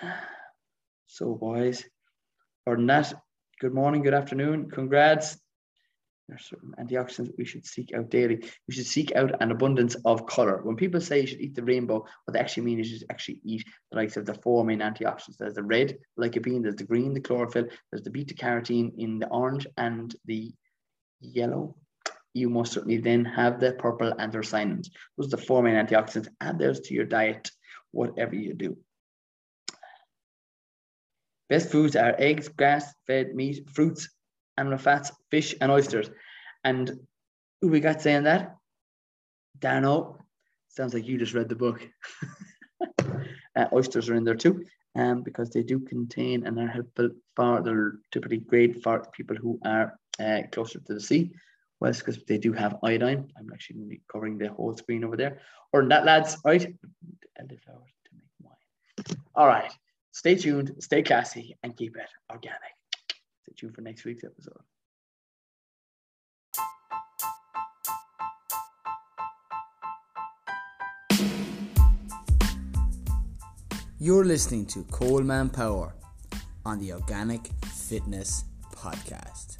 So, 1.10 1.34
boys, 1.34 1.82
or 2.66 2.76
that, 2.76 3.14
good 3.60 3.72
morning, 3.72 4.02
good 4.02 4.12
afternoon, 4.12 4.70
congrats. 4.70 5.38
There's 6.28 6.44
certain 6.44 6.74
antioxidants 6.78 7.32
we 7.38 7.46
should 7.46 7.64
seek 7.64 7.94
out 7.94 8.10
daily. 8.10 8.36
We 8.66 8.74
should 8.74 8.86
seek 8.86 9.16
out 9.16 9.40
an 9.40 9.50
abundance 9.50 9.96
of 10.04 10.26
color. 10.26 10.60
When 10.62 10.76
people 10.76 11.00
say 11.00 11.20
you 11.20 11.26
should 11.26 11.40
eat 11.40 11.54
the 11.54 11.64
rainbow, 11.64 12.04
what 12.24 12.32
they 12.32 12.38
actually 12.38 12.64
mean 12.64 12.80
is 12.80 12.90
you 12.90 12.98
should 12.98 13.10
actually 13.10 13.40
eat 13.44 13.64
the 13.90 13.96
likes 13.96 14.18
of 14.18 14.26
the 14.26 14.34
four 14.34 14.64
main 14.64 14.80
antioxidants. 14.80 15.38
There's 15.38 15.54
the 15.54 15.62
red 15.62 15.96
lycopene, 16.18 16.62
there's 16.62 16.76
the 16.76 16.84
green, 16.84 17.14
the 17.14 17.20
chlorophyll, 17.20 17.68
there's 17.90 18.02
the 18.02 18.10
beta 18.10 18.34
carotene 18.34 18.92
in 18.98 19.18
the 19.18 19.28
orange 19.28 19.66
and 19.78 20.14
the 20.26 20.52
yellow 21.20 21.74
you 22.34 22.48
most 22.48 22.72
certainly 22.72 22.98
then 22.98 23.24
have 23.24 23.60
the 23.60 23.72
purple 23.72 24.12
anthocyanins. 24.12 24.90
Those 25.16 25.26
are 25.26 25.36
the 25.36 25.42
four 25.42 25.62
main 25.62 25.74
antioxidants. 25.74 26.28
Add 26.40 26.58
those 26.58 26.80
to 26.80 26.94
your 26.94 27.04
diet, 27.04 27.50
whatever 27.90 28.34
you 28.34 28.54
do. 28.54 28.76
Best 31.48 31.70
foods 31.70 31.96
are 31.96 32.14
eggs, 32.18 32.48
grass-fed 32.48 33.34
meat, 33.34 33.70
fruits, 33.70 34.10
animal 34.58 34.78
fats, 34.78 35.12
fish, 35.30 35.54
and 35.60 35.70
oysters. 35.70 36.10
And 36.64 36.98
who 37.60 37.68
we 37.68 37.80
got 37.80 38.02
saying 38.02 38.24
that? 38.24 38.56
Dano. 39.58 40.18
Sounds 40.68 40.94
like 40.94 41.06
you 41.06 41.18
just 41.18 41.34
read 41.34 41.48
the 41.48 41.56
book. 41.56 41.88
uh, 43.56 43.66
oysters 43.72 44.08
are 44.08 44.14
in 44.14 44.24
there 44.24 44.34
too, 44.34 44.64
um, 44.94 45.22
because 45.22 45.50
they 45.50 45.62
do 45.62 45.80
contain 45.80 46.46
and 46.46 46.58
are 46.58 46.66
helpful 46.66 47.10
for, 47.34 47.62
they're 47.62 47.94
typically 48.12 48.38
great 48.38 48.82
for 48.82 49.06
people 49.12 49.36
who 49.36 49.58
are 49.64 49.98
uh, 50.20 50.42
closer 50.52 50.78
to 50.80 50.94
the 50.94 51.00
sea. 51.00 51.32
Well, 51.80 51.92
because 51.92 52.18
they 52.24 52.38
do 52.38 52.52
have 52.52 52.76
iodine. 52.82 53.30
I'm 53.38 53.50
actually 53.52 53.76
going 53.76 53.88
to 53.88 53.96
be 53.96 54.02
covering 54.10 54.36
the 54.36 54.48
whole 54.48 54.76
screen 54.76 55.04
over 55.04 55.16
there. 55.16 55.40
Or 55.72 55.86
that, 55.88 56.04
lads, 56.04 56.36
right? 56.44 56.66
And 57.36 57.48
the 57.48 57.56
flowers 57.56 57.92
to 58.04 58.10
make 58.16 58.28
wine. 58.40 59.18
All 59.36 59.46
right. 59.46 59.72
Stay 60.10 60.34
tuned, 60.34 60.74
stay 60.80 61.02
classy, 61.02 61.56
and 61.62 61.76
keep 61.76 61.96
it 61.96 62.08
organic. 62.30 62.77
Stay 63.48 63.54
tuned 63.56 63.74
for 63.74 63.80
next 63.80 64.04
week's 64.04 64.24
episode. 64.24 64.60
You're 73.98 74.24
listening 74.24 74.66
to 74.66 74.84
Colman 74.84 75.48
Power 75.50 75.94
on 76.64 76.78
the 76.78 76.92
Organic 76.92 77.48
Fitness 77.64 78.44
Podcast. 78.74 79.56